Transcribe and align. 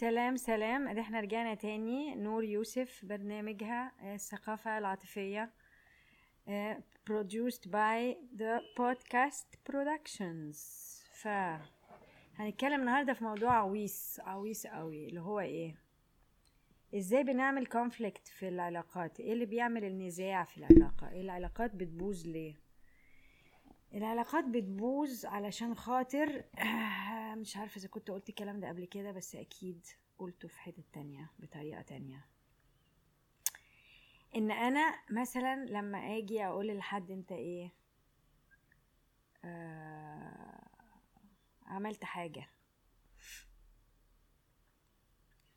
سلام 0.00 0.36
سلام. 0.36 0.88
ادي 0.88 1.00
إحنا 1.00 1.20
رجعنا 1.20 1.54
تاني 1.54 2.14
نور 2.14 2.44
يوسف 2.44 3.04
برنامجها 3.04 3.92
آه، 4.00 4.14
الثقافة 4.14 4.78
العاطفية 4.78 5.50
آه، 6.48 6.82
produced 7.10 7.62
by 7.68 8.16
the 8.38 8.60
podcast 8.80 9.56
productions. 9.70 10.56
ف 11.12 11.28
هنتكلم 12.36 12.80
النهارده 12.80 13.12
في 13.12 13.24
موضوع 13.24 13.52
عويص 13.52 14.20
عويص 14.20 14.66
قوي. 14.66 15.08
اللي 15.08 15.20
هو 15.20 15.40
إيه؟ 15.40 15.74
إزاي 16.94 17.22
بنعمل 17.24 17.66
conflict 17.66 18.30
في 18.32 18.48
العلاقات؟ 18.48 19.20
إيه 19.20 19.32
اللي 19.32 19.46
بيعمل 19.46 19.84
النزاع 19.84 20.44
في 20.44 20.58
العلاقة؟ 20.58 21.10
إيه 21.10 21.20
العلاقات 21.20 21.74
بتبوظ 21.74 22.26
ليه؟ 22.26 22.54
العلاقات 23.94 24.44
بتبوظ 24.44 25.26
علشان 25.26 25.74
خاطر 25.74 26.42
مش 27.36 27.56
عارفة 27.56 27.78
إذا 27.78 27.88
كنت 27.88 28.10
قلت 28.10 28.28
الكلام 28.28 28.60
ده 28.60 28.68
قبل 28.68 28.84
كده 28.84 29.12
بس 29.12 29.34
أكيد 29.36 29.86
قلته 30.18 30.48
في 30.48 30.60
حتة 30.60 30.82
تانية 30.92 31.30
بطريقة 31.38 31.82
تانية. 31.82 32.26
إن 34.36 34.50
أنا 34.50 35.00
مثلا 35.10 35.64
لما 35.64 35.98
آجي 35.98 36.44
أقول 36.46 36.76
لحد 36.76 37.10
أنت 37.10 37.32
إيه 37.32 37.72
آه 39.44 40.66
عملت 41.66 42.04
حاجة. 42.04 42.48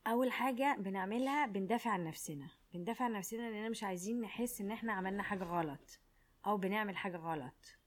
أول 0.07 0.31
حاجة 0.31 0.75
بنعملها 0.79 1.45
بندافع 1.45 1.91
عن 1.91 2.03
نفسنا. 2.03 2.49
بندافع 2.73 3.05
عن 3.05 3.13
نفسنا 3.13 3.49
لاننا 3.49 3.69
مش 3.69 3.83
عايزين 3.83 4.21
نحس 4.21 4.61
إن 4.61 4.71
إحنا 4.71 4.93
عملنا 4.93 5.23
حاجة 5.23 5.43
غلط 5.43 5.99
أو 6.45 6.57
بنعمل 6.57 6.97
حاجة 6.97 7.17
غلط 7.17 7.77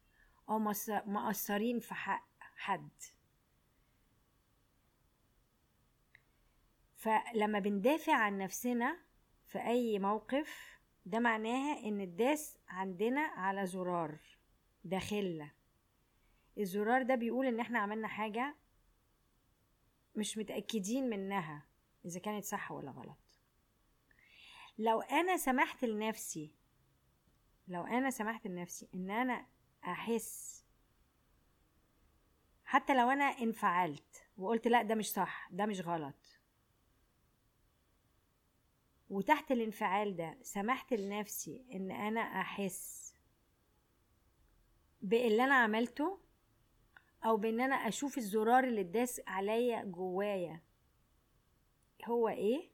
أو 0.48 0.58
مقصرين 1.06 1.80
في 1.80 1.94
حق 1.94 2.28
حد. 2.40 2.90
فلما 7.02 7.58
بندافع 7.58 8.14
عن 8.14 8.38
نفسنا 8.38 8.98
في 9.46 9.58
أي 9.58 9.98
موقف 9.98 10.78
ده 11.06 11.18
معناها 11.18 11.78
إن 11.88 12.00
الداس 12.00 12.58
عندنا 12.68 13.20
على 13.20 13.66
زرار 13.66 14.18
داخلنا. 14.84 15.50
الزرار 16.58 17.02
ده 17.02 17.14
بيقول 17.14 17.46
إن 17.46 17.60
إحنا 17.60 17.78
عملنا 17.78 18.08
حاجة 18.08 18.56
مش 20.16 20.38
متأكدين 20.38 21.08
منها 21.08 21.66
إذا 22.04 22.20
كانت 22.20 22.44
صح 22.44 22.72
ولا 22.72 22.90
غلط. 22.90 23.40
لو 24.78 25.00
أنا 25.00 25.36
سمحت 25.36 25.84
لنفسي 25.84 26.54
لو 27.68 27.84
أنا 27.84 28.10
سمحت 28.10 28.46
لنفسي 28.46 28.88
إن 28.94 29.10
أنا 29.10 29.46
أحس 29.84 30.64
حتى 32.64 32.94
لو 32.94 33.10
أنا 33.10 33.24
انفعلت 33.24 34.26
وقلت 34.36 34.68
لا 34.68 34.82
ده 34.82 34.94
مش 34.94 35.12
صح 35.12 35.48
ده 35.52 35.66
مش 35.66 35.80
غلط 35.80 36.41
وتحت 39.12 39.52
الانفعال 39.52 40.16
ده 40.16 40.38
سمحت 40.42 40.92
لنفسي 40.92 41.64
إن 41.74 41.90
أنا 41.90 42.20
أحس 42.20 43.14
باللي 45.02 45.44
أنا 45.44 45.54
عملته 45.54 46.20
أو 47.24 47.36
بإن 47.36 47.60
أنا 47.60 47.74
أشوف 47.74 48.18
الزرار 48.18 48.64
اللي 48.64 48.80
اتداس 48.80 49.20
عليا 49.26 49.84
جوايا. 49.84 50.60
هو 52.04 52.28
إيه؟ 52.28 52.70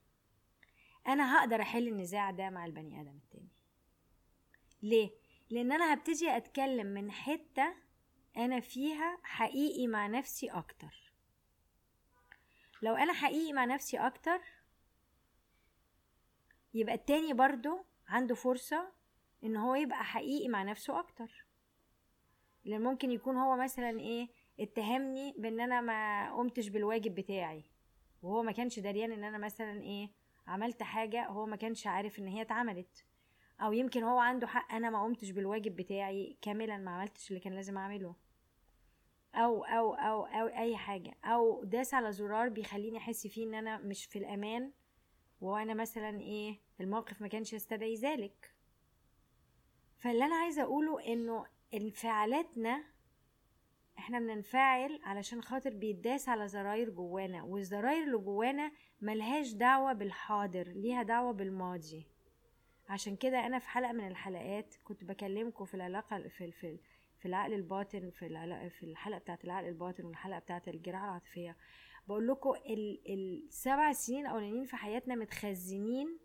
أنا 1.07 1.39
هقدر 1.39 1.63
أحل 1.63 1.89
النزاع 1.89 2.31
ده 2.31 2.51
مع 2.51 2.67
البني 2.67 3.01
آدم 3.01 3.17
التاني. 3.17 3.49
ليه؟ 4.83 5.11
لأن 5.51 5.73
أنا 5.73 5.95
هبتدي 5.95 6.37
أتكلم 6.37 6.87
من 6.87 7.11
حتة 7.11 7.75
أنا 8.37 8.61
فيها 8.61 9.19
حقيقي 9.23 9.87
مع 9.87 10.07
نفسي 10.07 10.49
أكتر. 10.51 11.13
لو 12.83 12.95
أنا 12.95 13.13
حقيقي 13.13 13.53
مع 13.53 13.65
نفسي 13.65 13.97
أكتر 13.97 14.58
يبقى 16.75 16.95
التاني 16.95 17.33
برضو 17.33 17.85
عنده 18.09 18.35
فرصة 18.35 18.93
إن 19.45 19.57
هو 19.57 19.75
يبقى 19.75 20.05
حقيقي 20.05 20.49
مع 20.49 20.63
نفسه 20.63 20.99
أكتر. 20.99 21.47
لأن 22.65 22.83
ممكن 22.83 23.11
يكون 23.11 23.37
هو 23.37 23.57
مثلا 23.57 24.01
إيه 24.01 24.29
اتهمني 24.61 25.35
بإن 25.39 25.61
أنا 25.61 25.81
ما 25.81 26.33
قمتش 26.37 26.69
بالواجب 26.69 27.15
بتاعي 27.15 27.65
وهو 28.23 28.43
ما 28.43 28.53
كانش 28.53 28.79
دريان 28.79 29.13
إن 29.13 29.25
أنا 29.25 29.39
مثلا 29.39 29.83
إيه 29.83 30.11
عملت 30.47 30.83
حاجة 30.83 31.27
هو 31.27 31.47
ما 31.47 31.57
كانش 31.57 31.87
عارف 31.87 32.19
إن 32.19 32.27
هي 32.27 32.43
اتعملت. 32.43 33.05
أو 33.61 33.73
يمكن 33.73 34.03
هو 34.03 34.19
عنده 34.19 34.47
حق 34.47 34.73
أنا 34.75 34.91
ما 34.91 35.03
قمتش 35.05 35.31
بالواجب 35.31 35.77
بتاعي 35.77 36.37
كاملا 36.43 36.77
ما 36.77 36.91
عملتش 36.91 37.31
اللي 37.31 37.41
كان 37.41 37.55
لازم 37.55 37.79
أعمله. 37.79 38.15
أو 39.35 39.65
أو 39.65 39.95
أو 39.95 40.25
أو 40.25 40.47
أي 40.47 40.77
حاجة. 40.77 41.15
أو 41.25 41.65
داس 41.65 41.95
على 41.95 42.13
زرار 42.13 42.49
بيخليني 42.49 42.99
أحس 42.99 43.27
فيه 43.27 43.47
إن 43.47 43.55
أنا 43.55 43.79
مش 43.79 44.07
في 44.07 44.19
الأمان. 44.19 44.73
وأنا 45.41 45.75
مثلا 45.75 46.21
إيه 46.21 46.59
الموقف 46.81 47.23
ما 47.23 47.29
كانش 47.29 47.53
يستدعي 47.53 47.95
ذلك. 47.95 48.55
فاللي 49.99 50.25
أنا 50.25 50.35
عايزة 50.37 50.63
أقوله 50.63 51.13
إنه 51.13 51.47
انفعالاتنا 51.75 52.85
إحنا 53.99 54.19
بننفعل 54.19 55.01
علشان 55.05 55.43
خاطر 55.43 55.71
بيداس 55.75 56.29
على 56.29 56.49
زراير 56.49 56.91
جوانا 56.91 57.43
والزراير 57.43 58.05
اللي 58.05 58.19
جوانا 58.19 58.73
ملهاش 59.01 59.53
دعوة 59.53 59.93
بالحاضر 59.93 60.69
ليها 60.69 61.03
دعوة 61.03 61.33
بالماضي. 61.33 62.07
عشان 62.89 63.17
كده 63.17 63.47
أنا 63.47 63.59
في 63.59 63.69
حلقة 63.69 63.93
من 63.93 64.07
الحلقات 64.09 64.75
كنت 64.85 65.05
بكلمكم 65.05 65.65
في 65.65 65.75
العلاقة 65.75 66.29
في 66.29 66.53
في 66.53 66.79
في 67.19 67.27
العقل 67.29 67.53
الباطن 67.55 68.11
في 68.11 68.29
في 68.71 68.83
الحلقة 68.87 69.19
بتاعت 69.19 69.45
العقل 69.45 69.69
الباطن 69.69 70.05
والحلقة 70.05 70.39
بتاعت 70.39 70.69
الجراحة 70.69 71.05
العاطفية. 71.05 71.57
بقول 72.09 72.29
لكم 72.29 72.53
السبع 73.09 73.93
سنين 73.93 74.27
الأولانيين 74.27 74.65
في 74.65 74.77
حياتنا 74.77 75.15
متخزنين 75.15 76.19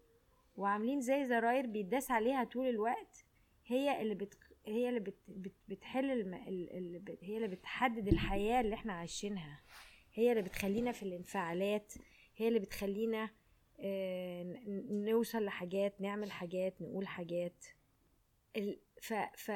وعاملين 0.58 1.02
زي 1.02 1.26
زراير 1.26 1.66
بيداس 1.66 2.12
عليها 2.12 2.44
طول 2.44 2.68
الوقت 2.70 3.26
هي 3.66 4.02
اللي 4.02 4.16
بت 4.16 4.38
هي 4.66 4.90
اللي 4.90 5.00
بت 5.00 5.18
بت 5.28 5.54
بتحل 5.68 6.12
الم... 6.12 6.34
اللي 6.34 7.00
بت... 7.00 7.18
هي 7.24 7.36
اللي 7.38 7.48
بتحدد 7.48 8.08
الحياة 8.08 8.62
اللي 8.62 8.76
إحنا 8.76 8.94
عايشينها. 8.94 9.62
هي 10.14 10.32
اللي 10.32 10.42
بتخلينا 10.42 10.92
في 10.92 11.04
الانفعالات 11.04 11.94
هي 12.36 12.48
اللي 12.48 12.60
بتخلينا 12.60 13.30
آه 13.80 14.60
نوصل 14.90 15.46
لحاجات 15.46 16.02
نعمل 16.02 16.32
حاجات 16.32 16.82
نقول 16.82 17.08
حاجات. 17.08 17.66
ال... 18.58 18.80
ف 19.02 19.14
ف 19.38 19.52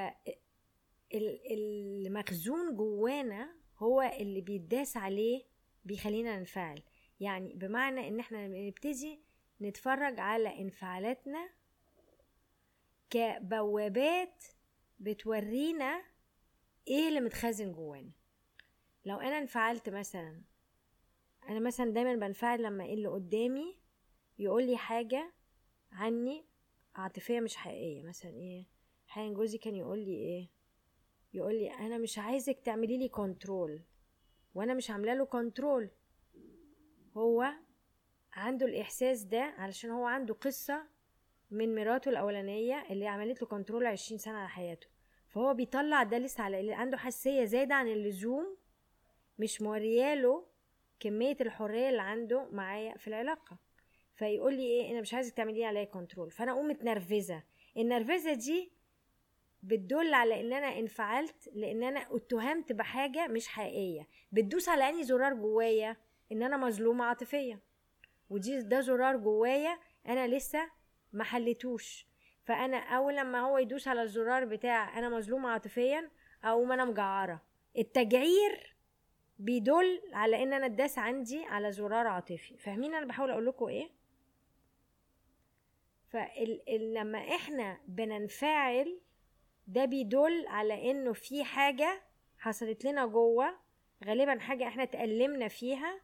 المخزون 1.52 2.76
جوانا 2.76 3.56
هو 3.78 4.02
اللي 4.20 4.42
بيداس 4.42 4.98
عليه 4.98 5.44
بيخلينا 5.88 6.38
ننفعل. 6.40 6.82
يعني 7.20 7.54
بمعنى 7.54 8.08
إن 8.08 8.20
إحنا 8.20 8.48
نبتدي 8.48 9.20
نتفرج 9.62 10.20
على 10.20 10.62
انفعالاتنا 10.62 11.50
كبوابات 13.10 14.44
بتورينا 15.00 16.04
إيه 16.88 17.08
اللي 17.08 17.20
متخزن 17.20 17.72
جوانا. 17.72 18.12
لو 19.06 19.18
أنا 19.18 19.38
انفعلت 19.38 19.90
مثلا 19.90 20.42
أنا 21.50 21.60
مثلا 21.60 21.92
دايما 21.92 22.16
بنفعل 22.16 22.64
لما 22.64 22.86
اللي 22.86 23.08
قدامي 23.08 23.80
يقول 24.40 24.68
لي 24.68 24.78
حاجة 24.78 25.34
عني 25.92 26.46
عاطفية 26.96 27.40
مش 27.40 27.56
حقيقية. 27.56 28.04
مثلا 28.04 28.32
إيه 28.32 28.66
حين 29.08 29.34
جوزي 29.34 29.58
كان 29.58 29.76
يقول 29.76 30.00
لي 30.00 30.16
إيه 30.16 30.50
يقول 31.34 31.54
لي 31.56 31.72
أنا 31.74 31.98
مش 31.98 32.18
عايزك 32.20 32.60
تعملي 32.60 32.98
لي 32.98 33.10
control 33.10 33.82
وأنا 34.58 34.74
مش 34.74 34.92
عامله 34.92 35.14
له 35.14 35.26
control 35.26 35.90
هو 37.18 37.54
عنده 38.34 38.66
الإحساس 38.66 39.24
ده 39.24 39.42
علشان 39.42 39.90
هو 39.90 40.06
عنده 40.06 40.34
قصة 40.34 40.88
من 41.52 41.76
مراته 41.76 42.10
الأولانية 42.10 42.86
اللي 42.90 43.08
عملت 43.08 43.42
له 43.42 43.48
control 43.48 43.86
عشرين 43.86 44.18
سنة 44.20 44.38
على 44.38 44.50
حياته. 44.50 44.88
فهو 45.28 45.54
بيطلع 45.54 46.04
ده 46.04 46.18
لسه 46.18 46.44
على 46.44 46.60
اللي 46.60 46.74
عنده 46.74 46.98
حساسية 46.98 47.46
زايدة 47.46 47.76
عن 47.76 47.88
اللزوم 47.88 48.58
مش 49.40 49.62
مورياله 49.62 50.46
كمية 51.00 51.38
الحرية 51.42 51.90
اللي 51.90 52.02
عنده 52.02 52.48
معايا 52.52 52.98
في 52.98 53.08
العلاقة. 53.08 53.58
فيقول 54.16 54.54
لي 54.54 54.64
إيه 54.64 54.92
أنا 54.92 55.02
مش 55.02 55.14
عايزك 55.14 55.34
تعملي 55.34 55.66
عليا 55.66 55.84
كنترول 55.84 56.32
فأنا 56.32 56.52
أقوم 56.52 56.68
متنرفزة. 56.68 57.44
النرفزة 57.78 58.34
دي 58.34 58.72
بتدل 59.64 60.14
على 60.14 60.42
إن 60.42 60.54
أنا 60.54 60.80
انفعلت 60.80 61.50
لأن 61.54 61.84
أنا 61.84 62.08
اتهمت 62.16 62.72
بحاجة 62.72 63.28
مش 63.28 63.48
حقيقية. 63.48 64.08
بتدوس 64.32 64.70
على 64.70 64.90
اني 64.90 65.04
زرار 65.04 65.34
جوايا؟ 65.34 65.98
إن 66.32 66.44
أنا 66.44 66.58
مظلومة 66.58 67.06
عاطفيا. 67.06 67.60
ودي 68.30 68.62
ده 68.62 68.80
زرار 68.82 69.18
جوايا 69.18 69.80
أنا 70.08 70.28
لسه 70.28 70.70
ما 71.14 71.24
حلتوش 71.24 72.08
فأنا 72.44 72.78
أول 72.78 73.16
لما 73.16 73.40
هو 73.40 73.58
يدوس 73.58 73.88
على 73.88 74.02
الزرار 74.02 74.46
بتاع 74.46 75.00
أنا 75.00 75.10
مظلومة 75.10 75.50
عاطفيا 75.50 76.10
أقوم 76.44 76.72
أنا 76.72 76.86
مجعرة. 76.86 77.42
التجعير 77.78 78.76
بيدل 79.40 80.02
على 80.14 80.44
إن 80.44 80.54
أنا 80.54 80.66
اتداس 80.66 80.98
عندي 80.98 81.46
على 81.46 81.72
زرار 81.72 82.08
عاطفي. 82.08 82.58
فاهمين 82.58 82.96
أنا 82.96 83.06
بحاول 83.06 83.32
أقول 83.32 83.46
لكم 83.46 83.66
إيه؟ 83.68 83.90
فلما 86.10 87.18
إحنا 87.20 87.78
بننفعل 87.88 89.00
ده 89.68 89.86
بيدل 89.86 90.46
على 90.48 90.92
إنه 90.92 91.14
في 91.14 91.44
حاجة 91.44 92.02
حصلت 92.38 92.86
لنا 92.86 93.06
جوه 93.06 93.60
غالبا 94.06 94.40
حاجة 94.40 94.68
إحنا 94.68 94.86
تألمنا 94.86 95.48
فيها 95.48 96.02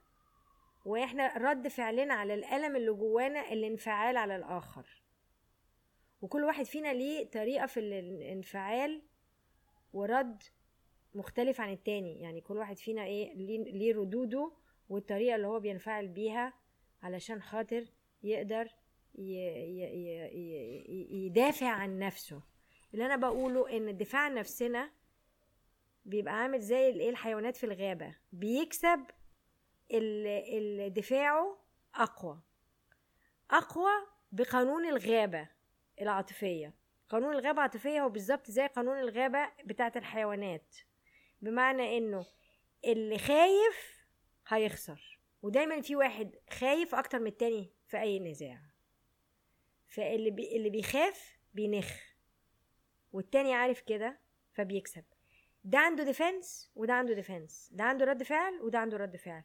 وإحنا 0.86 1.38
رد 1.38 1.68
فعلنا 1.68 2.14
على 2.14 2.34
الألم 2.34 2.76
اللي 2.76 2.92
جوانا 2.92 3.52
الانفعال 3.54 4.18
على 4.18 4.36
الآخر. 4.36 5.04
وكل 6.22 6.44
واحد 6.44 6.66
فينا 6.66 6.94
ليه 6.94 7.30
طريقة 7.30 7.66
في 7.66 7.80
الانفعال 7.80 9.02
ورد 9.94 10.44
مختلف 11.16 11.62
عن 11.62 11.72
التاني. 11.74 12.22
يعني 12.22 12.42
كل 12.42 12.58
واحد 12.58 12.78
فينا 12.78 13.04
إيه 13.06 13.34
ليه 13.64 13.96
ردوده 13.96 14.52
والطريقة 14.90 15.36
اللي 15.36 15.48
هو 15.48 15.60
بينفعل 15.60 16.08
بيها 16.08 16.54
علشان 17.04 17.42
خاطر 17.42 17.86
يقدر 18.24 18.70
يدافع 21.10 21.68
عن 21.68 22.00
نفسه. 22.00 22.42
اللي 22.94 23.06
أنا 23.06 23.16
بقوله 23.16 23.78
إن 23.78 23.90
الدفاع 23.90 24.22
عن 24.22 24.34
نفسنا 24.34 24.92
بيبقى 26.06 26.34
عامل 26.34 26.60
زي 26.62 26.90
الايه 26.90 27.10
الحيوانات 27.10 27.58
في 27.58 27.66
الغابة. 27.66 28.16
بيكسب 28.32 29.06
اللي 29.92 30.90
دفاعه 30.90 31.58
أقوى. 31.96 32.40
أقوى 33.52 33.92
بقانون 34.32 34.86
الغابة 34.86 35.50
العاطفية. 36.02 36.74
قانون 37.10 37.34
الغابة 37.34 37.58
العاطفيه 37.58 38.02
هو 38.02 38.10
بالظبط 38.10 38.52
زي 38.52 38.68
قانون 38.68 39.00
الغابة 39.00 39.52
بتاعة 39.66 39.94
الحيوانات. 39.96 40.76
بمعنى 41.42 41.98
إنه 41.98 42.26
اللي 42.86 43.18
خايف 43.18 44.06
هيخسر. 44.48 45.20
ودايما 45.42 45.82
في 45.82 45.96
واحد 45.96 46.36
خايف 46.50 46.96
أكتر 46.96 47.20
من 47.20 47.28
التاني 47.28 47.74
في 47.88 48.02
أي 48.02 48.20
نزاع. 48.20 48.60
فاللي 49.90 50.32
بي 50.32 50.56
اللي 50.58 50.70
بيخاف 50.70 51.38
بينخ. 51.54 52.13
والتاني 53.14 53.54
عارف 53.54 53.82
كده 53.82 54.20
فبيكسب. 54.54 55.04
ده 55.64 55.78
عنده 55.80 56.04
defense 56.04 56.72
وده 56.76 56.94
عنده 56.94 57.14
defense 57.14 57.70
ده 57.72 57.84
عنده 57.84 58.06
رد 58.06 58.24
فعل 58.24 58.62
وده 58.62 58.80
عنده 58.80 58.98
رد 58.98 59.18
فعل. 59.18 59.44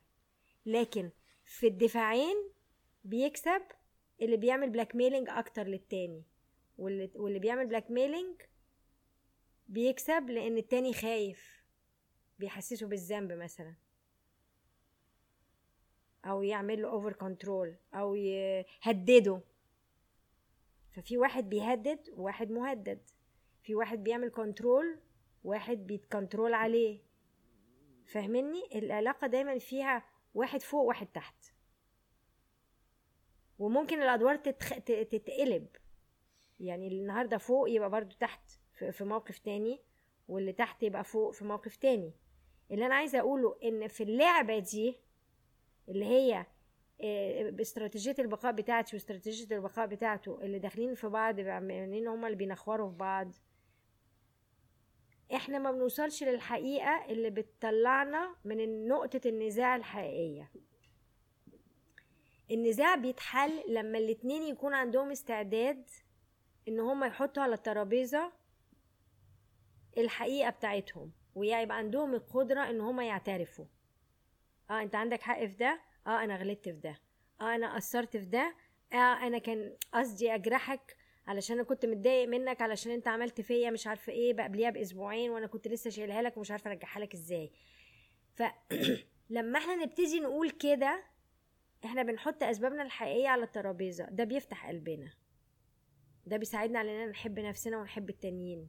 لكن 0.67 1.11
في 1.44 1.67
الدفاعين 1.67 2.37
بيكسب 3.05 3.62
اللي 4.23 4.37
بيعمل 4.37 4.70
blackmailing 4.71 5.29
أكتر 5.29 5.67
للتاني. 5.67 6.25
واللي, 6.79 7.11
واللي 7.15 7.38
بيعمل 7.38 7.67
blackmailing 7.67 8.43
بيكسب 9.69 10.31
لأن 10.31 10.56
التاني 10.59 10.93
خايف 10.93 11.62
بيحسسه 12.38 12.87
بالذنب 12.87 13.32
مثلا. 13.32 13.75
أو 16.25 16.43
يعمل 16.43 16.82
له 16.82 16.88
over 16.89 17.12
control 17.12 17.77
أو 17.94 18.14
يهدده 18.14 19.41
ففي 20.91 21.19
واحد 21.19 21.49
بيهدد 21.49 22.11
وواحد 22.11 22.50
مهدد. 22.50 23.00
في 23.69 23.75
واحد 23.75 24.05
بيعمل 24.05 24.31
control 24.31 24.99
واحد 25.44 25.87
بيتكنترول 25.87 26.55
عليه. 26.55 27.00
فاهمني؟ 28.06 28.62
العلاقة 28.75 29.26
دايما 29.26 29.59
فيها 29.59 30.05
واحد 30.35 30.61
فوق 30.62 30.82
واحد 30.85 31.06
تحت. 31.06 31.44
وممكن 33.59 34.03
الأدوار 34.03 34.37
تتخ... 34.37 34.75
تتقلب. 34.85 35.67
يعني 36.61 36.88
النهارده 36.88 37.38
فوق 37.38 37.70
يبقى 37.70 37.91
برضو 37.91 38.17
تحت 38.20 38.50
في 38.93 39.05
موقف 39.05 39.38
تاني 39.38 39.81
واللي 40.29 40.53
تحت 40.53 40.82
يبقى 40.82 41.05
فوق 41.05 41.31
في 41.31 41.44
موقف 41.44 41.76
تاني. 41.76 42.12
اللي 42.71 42.87
أنا 42.87 42.94
عايزة 42.94 43.19
أقوله 43.19 43.59
إن 43.64 43.88
في 43.88 44.03
اللعبة 44.03 44.59
دي 44.59 44.97
اللي 45.88 46.05
هي 46.05 46.47
آه، 47.00 47.50
باستراتيجية 47.50 48.17
البقاء 48.19 48.53
بتاعتي 48.53 48.97
واستراتيجية 48.97 49.56
البقاء 49.56 49.87
بتاعته 49.87 50.38
اللي 50.43 50.59
داخلين 50.59 50.94
في 50.94 51.09
بعض 51.09 51.41
عاملين 51.41 52.09
هما 52.09 52.26
اللي 52.26 52.38
بينخوروا 52.38 52.91
في 52.91 52.97
بعض. 52.97 53.32
إحنا 55.35 55.59
ما 55.59 55.71
بنوصلش 55.71 56.23
للحقيقة 56.23 57.05
اللي 57.09 57.31
بتطلعنا 57.31 58.37
من 58.45 58.89
نقطة 58.89 59.21
النزاع 59.27 59.77
الحقيقية. 59.77 60.51
النزاع 62.51 62.95
بيتحل 62.95 63.63
لما 63.69 63.99
الاتنين 63.99 64.43
يكون 64.43 64.75
عندهم 64.75 65.11
استعداد 65.11 65.91
إن 66.69 66.81
هما 66.81 67.07
يحطوا 67.07 67.43
على 67.43 67.55
الترابيزة 67.55 68.33
الحقيقة 69.99 70.51
بتاعتهم 70.51 71.13
ويبقى 71.35 71.77
عندهم 71.77 72.15
القدرة 72.15 72.71
إن 72.71 72.81
هما 72.81 73.05
يعترفوا. 73.07 73.65
آه 74.71 74.83
أنت 74.83 74.95
عندك 74.95 75.23
حق 75.23 75.39
في 75.41 75.57
ده. 75.57 75.81
آه 76.07 76.25
أنا 76.25 76.37
غلطت 76.37 76.69
في 76.69 76.81
ده. 76.81 76.97
آه 77.41 77.55
أنا 77.55 77.75
قصرت 77.75 78.17
في 78.17 78.25
ده. 78.25 78.55
آه 78.93 78.97
أنا 78.97 79.39
كان 79.39 79.77
قصدي 79.93 80.35
أجرحك 80.35 80.97
علشان 81.29 81.57
أنا 81.57 81.65
كنت 81.65 81.87
متضايق 81.87 82.29
منك 82.29 82.63
علشان 82.63 82.93
أنت 82.93 83.09
عملت 83.09 83.41
فيا 83.41 83.71
مش 83.71 83.87
عارفة 83.87 84.13
إيه 84.13 84.35
بقبليها 84.35 84.71
بأسبوعين 84.71 85.31
وأنا 85.31 85.47
كنت 85.47 85.69
لسه 85.69 85.91
شايلها 85.91 86.23
لك 86.23 86.37
ومش 86.37 86.51
عارفة 86.51 86.71
أرجعها 86.71 87.01
لك 87.01 87.15
إزاي. 87.15 87.53
فلما 88.35 89.59
إحنا 89.63 89.77
نبتدي 89.77 90.21
نقول 90.21 90.51
كده 90.51 91.05
إحنا 91.85 92.03
بنحط 92.03 92.43
أسبابنا 92.43 92.83
الحقيقية 92.83 93.29
على 93.29 93.43
الترابيزة. 93.43 94.05
ده 94.05 94.25
بيفتح 94.25 94.69
قلبنا. 94.69 95.13
ده 96.27 96.37
بيساعدنا 96.37 96.79
على 96.79 96.91
اننا 96.91 97.11
نحب 97.11 97.39
نفسنا 97.39 97.79
ونحب 97.79 98.11
التانيين. 98.11 98.69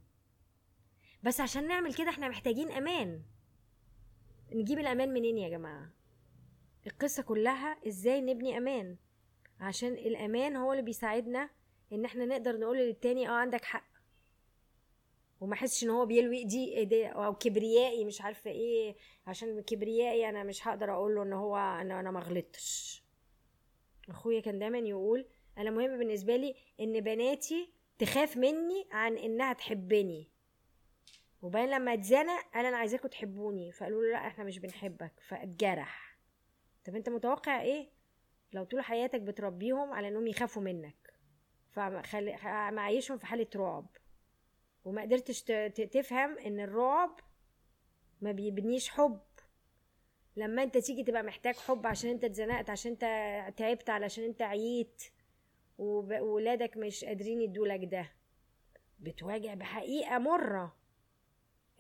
بس 1.24 1.42
عشان 1.42 1.68
نعمل 1.68 1.94
كده 1.94 2.10
إحنا 2.10 2.30
محتاجين 2.30 2.72
أمان. 2.72 3.22
نجيب 4.52 4.80
الأمان 4.80 5.14
منين 5.14 5.38
يا 5.38 5.50
جماعة؟ 5.50 5.90
القصة 6.88 7.24
كلها 7.24 7.78
إزاي 7.88 8.22
نبني 8.22 8.58
أمان؟ 8.58 8.98
عشان 9.60 9.92
الأمان 9.94 10.56
هو 10.56 10.72
اللي 10.72 10.84
بيساعدنا 10.84 11.59
إن 11.94 12.06
إحنا 12.06 12.26
نقدر 12.26 12.58
نقول 12.60 12.78
للتاني 12.78 13.28
آه 13.30 13.32
عندك 13.32 13.66
حق. 13.66 13.90
وما 15.42 15.54
أحسش 15.54 15.84
إن 15.84 15.90
هو 15.90 16.06
بيلوي 16.06 16.38
ايدي 16.38 17.08
أو 17.08 17.36
كبريائي 17.36 18.06
مش 18.06 18.22
عارفة 18.22 18.52
إيه. 18.52 18.96
عشان 19.28 19.62
كبريائي 19.62 20.30
أنا 20.30 20.44
مش 20.44 20.68
هقدر 20.68 20.94
أقول 20.94 21.16
له 21.16 21.24
إن 21.24 21.34
هو 21.34 21.58
أنا 21.58 22.00
أنا 22.00 22.12
ما 22.12 22.20
غلطتش. 22.20 23.04
أخويا 24.10 24.40
كان 24.40 24.60
دايما 24.60 24.78
يقول 24.78 25.26
أنا 25.58 25.72
مهم 25.72 25.98
بالنسبة 25.98 26.36
لي 26.36 26.56
إن 26.80 27.00
بناتي 27.02 27.70
تخاف 28.00 28.38
مني 28.38 28.88
عن 28.92 29.18
إنها 29.18 29.54
تحبني. 29.54 30.32
وبعدين 31.42 31.70
لما 31.70 31.94
اتزنق 31.94 32.46
قال 32.54 32.66
أنا 32.66 32.78
عايزاكم 32.78 33.08
تحبوني. 33.08 33.72
فقالوا 33.72 34.02
له 34.04 34.12
لا 34.12 34.28
إحنا 34.28 34.44
مش 34.44 34.60
بنحبك. 34.60 35.14
فاتجرح. 35.28 36.18
طب 36.86 36.96
أنت 36.96 37.10
متوقع 37.10 37.62
إيه؟ 37.62 37.90
لو 38.54 38.64
طول 38.64 38.82
حياتك 38.82 39.22
بتربيهم 39.22 39.94
على 39.94 40.08
إنهم 40.08 40.28
يخافوا 40.28 40.62
منك. 40.62 40.96
فمعيشهم 42.38 43.18
في 43.18 43.26
حالة 43.26 43.48
رعب. 43.56 43.86
وما 44.86 45.02
قدرتش 45.02 45.42
تفهم 45.92 46.38
إن 46.38 46.60
الرعب 46.60 47.20
ما 48.22 48.32
بيبنيش 48.32 48.90
حب. 48.90 49.20
لما 50.36 50.64
أنت 50.64 50.78
تيجي 50.78 51.04
تبقى 51.04 51.24
محتاج 51.24 51.56
حب 51.56 51.88
عشان 51.88 52.10
أنت 52.10 52.24
اتزنقت 52.24 52.70
عشان 52.70 52.92
أنت 52.92 53.04
تعبت 53.58 53.90
علشان 53.90 54.24
أنت 54.24 54.42
عييت 54.42 55.04
وولادك 55.78 56.78
مش 56.78 57.06
قادرين 57.06 57.42
يدولك 57.42 57.86
ده. 57.86 58.12
بتواجه 59.00 59.54
بحقيقة 59.54 60.18
مرة 60.18 60.76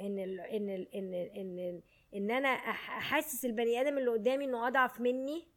إن 0.02 0.20
ال 0.20 0.40
إن 0.40 0.70
ال 0.70 0.96
إن 0.96 1.14
ال 1.14 1.30
إن 1.38 1.60
ال 1.60 1.84
إن 2.16 2.32
أنا 2.32 2.48
أحسس 2.48 3.46
البني 3.46 3.82
آدم 3.82 3.98
اللي 3.98 4.10
قدامي 4.12 4.46
إنه 4.46 4.68
أضعف 4.68 5.02
مني 5.02 5.48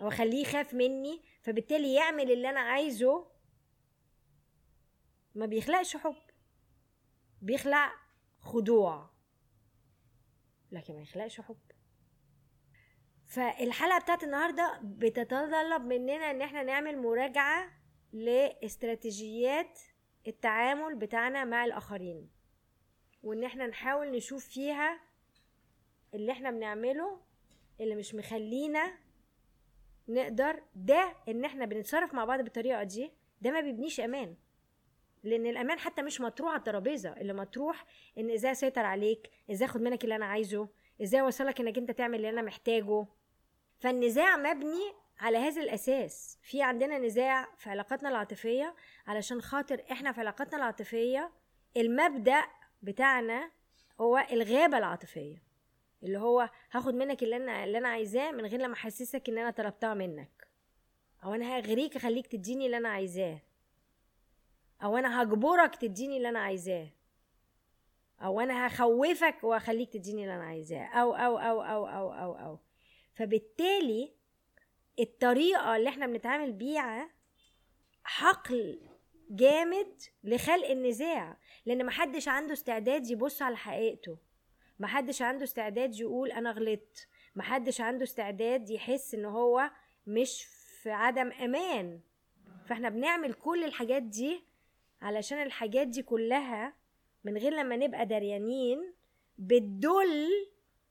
أو 0.00 0.08
أخليه 0.08 0.42
يخاف 0.42 0.74
مني 0.74 1.22
فبالتالي 1.42 1.94
يعمل 1.94 2.30
اللي 2.32 2.50
أنا 2.50 2.60
عايزه 2.60 3.26
ما 5.36 5.46
بيخلقش 5.46 5.96
حب 5.96 6.16
بيخلق 7.42 7.92
خضوع 8.40 9.10
لكن 10.72 10.94
ما 10.94 11.00
يخلقش 11.02 11.40
حب. 11.40 11.58
فالحلقة 13.26 13.98
بتاعت 13.98 14.24
النهارده 14.24 14.80
بتتطلب 14.84 15.82
مننا 15.82 16.30
إن 16.30 16.42
إحنا 16.42 16.62
نعمل 16.62 16.98
مراجعة 16.98 17.70
لاستراتيجيات 18.12 19.78
التعامل 20.26 20.94
بتاعنا 20.94 21.44
مع 21.44 21.64
الآخرين 21.64 22.30
وإن 23.22 23.44
إحنا 23.44 23.66
نحاول 23.66 24.10
نشوف 24.10 24.44
فيها 24.48 25.00
اللي 26.14 26.32
إحنا 26.32 26.50
بنعمله 26.50 27.20
اللي 27.80 27.94
مش 27.94 28.14
مخلينا 28.14 28.98
نقدر 30.08 30.62
ده 30.74 31.16
إن 31.28 31.44
إحنا 31.44 31.64
بنتصرف 31.64 32.14
مع 32.14 32.24
بعض 32.24 32.40
بالطريقة 32.40 32.82
دي 32.82 33.12
ده 33.40 33.50
ما 33.50 33.60
بيبنيش 33.60 34.00
أمان. 34.00 34.36
لأن 35.24 35.46
الأمان 35.46 35.78
حتى 35.78 36.02
مش 36.02 36.20
مطروح 36.20 36.50
على 36.50 36.58
الترابيزة. 36.58 37.12
اللي 37.12 37.32
مطروح 37.32 37.84
إن 38.18 38.30
إزاي 38.30 38.52
أسيطر 38.52 38.84
عليك 38.84 39.30
إزاي 39.50 39.68
أخد 39.68 39.80
منك 39.82 40.04
اللي 40.04 40.16
أنا 40.16 40.26
عايزه 40.26 40.68
إزاي 41.02 41.20
أوصلك 41.20 41.60
إنك 41.60 41.78
أنت 41.78 41.90
تعمل 41.90 42.16
اللي 42.16 42.30
أنا 42.30 42.42
محتاجه. 42.42 43.06
فالنزاع 43.80 44.36
مبني 44.36 44.92
على 45.20 45.38
هذا 45.38 45.62
الأساس. 45.62 46.38
في 46.42 46.62
عندنا 46.62 46.98
نزاع 46.98 47.48
في 47.58 47.70
علاقاتنا 47.70 48.08
العاطفية 48.08 48.74
علشان 49.06 49.42
خاطر 49.42 49.82
إحنا 49.92 50.12
في 50.12 50.20
علاقاتنا 50.20 50.56
العاطفية 50.58 51.32
المبدأ 51.76 52.42
بتاعنا 52.82 53.50
هو 54.00 54.26
الغابة 54.32 54.78
العاطفية. 54.78 55.42
اللي 56.02 56.18
هو 56.18 56.50
هاخد 56.72 56.94
منك 56.94 57.22
اللي 57.22 57.36
أنا 57.36 57.64
اللي 57.64 57.78
أنا 57.78 57.88
عايزاه 57.88 58.30
من 58.30 58.46
غير 58.46 58.60
لما 58.60 58.74
أحسسك 58.74 59.28
إن 59.28 59.38
أنا 59.38 59.50
طلبتها 59.50 59.94
منك. 59.94 60.48
أو 61.24 61.34
أنا 61.34 61.58
هغريك 61.58 61.96
أخليك 61.96 62.26
تديني 62.26 62.66
اللي 62.66 62.76
أنا 62.76 62.88
عايزاه. 62.88 63.38
أو 64.82 64.96
أنا 64.98 65.22
هجبرك 65.22 65.76
تديني 65.76 66.16
اللي 66.16 66.28
أنا 66.28 66.38
عايزاه. 66.38 66.88
أو 68.20 68.40
أنا 68.40 68.66
هخوفك 68.66 69.44
وأخليك 69.44 69.92
تديني 69.92 70.22
اللي 70.22 70.34
أنا 70.34 70.44
عايزاه. 70.44 70.84
أو 70.84 71.14
أو 71.14 71.38
أو 71.38 71.62
أو 71.62 71.86
أو 71.86 72.12
أو 72.12 72.32
أو. 72.32 72.58
فبالتالي 73.14 74.12
الطريقة 75.00 75.76
اللي 75.76 75.88
إحنا 75.88 76.06
بنتعامل 76.06 76.52
بيها 76.52 77.10
حقل 78.04 78.80
جامد 79.30 80.02
لخلق 80.24 80.70
النزاع. 80.70 81.36
لأن 81.66 81.86
محدش 81.86 82.28
عنده 82.28 82.52
استعداد 82.52 83.10
يبص 83.10 83.42
على 83.42 83.56
حقيقته. 83.56 84.18
محدش 84.78 85.22
عنده 85.22 85.44
استعداد 85.44 86.00
يقول 86.00 86.32
أنا 86.32 86.50
غلطت. 86.50 87.08
محدش 87.36 87.80
عنده 87.80 88.04
استعداد 88.04 88.70
يحس 88.70 89.14
إن 89.14 89.24
هو 89.24 89.70
مش 90.06 90.44
في 90.82 90.90
عدم 90.90 91.32
أمان. 91.32 92.00
فإحنا 92.66 92.88
بنعمل 92.88 93.32
كل 93.32 93.64
الحاجات 93.64 94.02
دي 94.02 94.44
علشان 95.06 95.42
الحاجات 95.42 95.86
دي 95.86 96.02
كلها 96.02 96.74
من 97.24 97.36
غير 97.38 97.52
لما 97.52 97.76
نبقى 97.76 98.06
دريانين 98.06 98.94
بتدل 99.38 100.28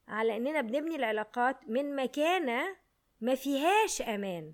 على 0.07 0.37
إننا 0.37 0.61
بنبني 0.61 0.95
العلاقات 0.95 1.69
من 1.69 1.95
مكانة 1.95 2.77
ما 3.21 3.35
فيهاش 3.35 4.01
أمان. 4.01 4.53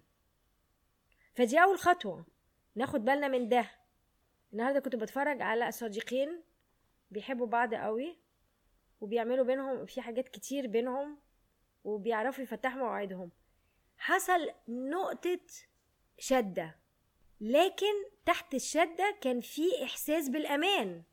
فدي 1.35 1.63
أول 1.63 1.77
خطوة. 1.79 2.25
ناخد 2.75 3.05
بالنا 3.05 3.27
من 3.27 3.49
ده. 3.49 3.71
النهارده 4.53 4.79
كنت 4.79 4.95
بتفرج 4.95 5.41
على 5.41 5.71
صديقين 5.71 6.43
بيحبوا 7.11 7.47
بعض 7.47 7.73
قوي 7.73 8.17
وبيعملوا 9.01 9.45
بينهم 9.45 9.85
في 9.85 10.01
حاجات 10.01 10.29
كتير 10.29 10.67
بينهم 10.67 11.19
وبيعرفوا 11.83 12.43
يفتحوا 12.43 12.79
مواعيدهم. 12.79 13.31
حصل 13.97 14.51
نقطة 14.67 15.39
شدة. 16.17 16.80
لكن 17.41 17.93
تحت 18.25 18.53
الشدة 18.53 19.15
كان 19.21 19.41
في 19.41 19.83
إحساس 19.83 20.29
بالأمان 20.29 21.03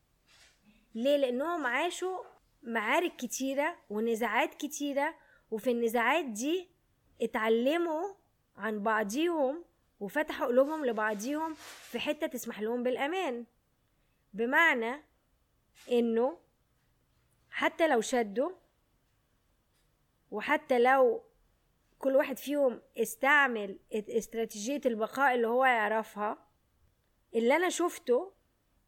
ليه؟ 0.95 1.17
لأنهم 1.17 1.67
عاشوا 1.67 2.19
معارك 2.63 3.17
كتيرة 3.17 3.77
ونزاعات 3.91 4.55
كتيرة 4.55 5.15
وفي 5.51 5.71
النزاعات 5.71 6.25
دي 6.25 6.69
اتعلموا 7.23 8.15
عن 8.57 8.83
بعضيهم 8.83 9.65
وفتحوا 10.01 10.47
قلوبهم 10.47 10.85
لبعضيهم 10.87 11.55
في 11.91 11.99
حتة 11.99 12.27
تسمح 12.27 12.61
لهم 12.61 12.83
بالأمان 12.83 13.45
بمعنى 14.35 15.03
إنه 15.93 16.39
حتى 17.51 17.89
لو 17.89 18.01
شدوا 18.01 18.51
وحتى 20.31 20.79
لو 20.79 21.23
كل 21.99 22.17
واحد 22.17 22.39
فيهم 22.39 22.81
استعمل 22.97 23.79
استراتيجية 23.93 24.81
البقاء 24.87 25.35
اللي 25.35 25.47
هو 25.49 25.65
يعرفها. 25.65 26.49
اللي 27.35 27.57
أنا 27.57 27.69
شفته 27.69 28.33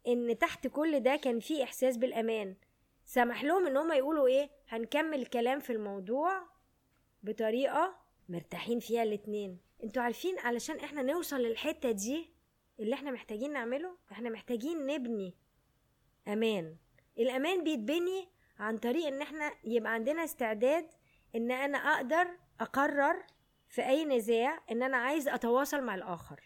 إن 0.07 0.38
تحت 0.38 0.67
كل 0.67 1.00
ده 1.00 1.17
كان 1.17 1.40
في 1.40 1.62
إحساس 1.62 1.97
بالأمان. 1.97 2.57
سمح 3.05 3.45
لهم 3.45 3.67
إن 3.67 3.76
هم 3.76 3.93
يقولوا 3.93 4.26
إيه؟ 4.26 4.50
هنكمل 4.69 5.26
كلام 5.26 5.61
في 5.61 5.73
الموضوع 5.73 6.43
بطريقة 7.23 7.97
مرتاحين 8.29 8.79
فيها 8.81 9.02
الاتنين. 9.02 9.59
أنتوا 9.85 10.02
عارفين 10.02 10.38
علشان 10.38 10.76
إحنا 10.76 11.02
نوصل 11.02 11.37
للحتة 11.40 11.90
دي 11.90 12.31
اللي 12.81 12.95
إحنا 12.95 13.11
محتاجين 13.11 13.52
نعمله 13.52 13.97
إحنا 14.12 14.31
محتاجين 14.31 14.87
نبني 14.87 15.35
أمان. 16.29 16.76
الأمان 17.19 17.64
بيتبني 17.64 18.29
عن 18.59 18.79
طريق 18.79 19.07
إن 19.07 19.23
إحنا 19.23 19.52
يبقى 19.64 19.93
عندنا 19.93 20.25
استعداد 20.25 20.87
إن 21.35 21.50
أنا 21.50 21.79
أقدر 21.79 22.26
أقرر 22.61 23.26
في 23.69 23.88
أي 23.88 24.05
نزاع 24.05 24.62
إن 24.71 24.83
أنا 24.83 24.97
عايز 24.97 25.29
أتواصل 25.29 25.83
مع 25.83 25.95
الآخر. 25.95 26.40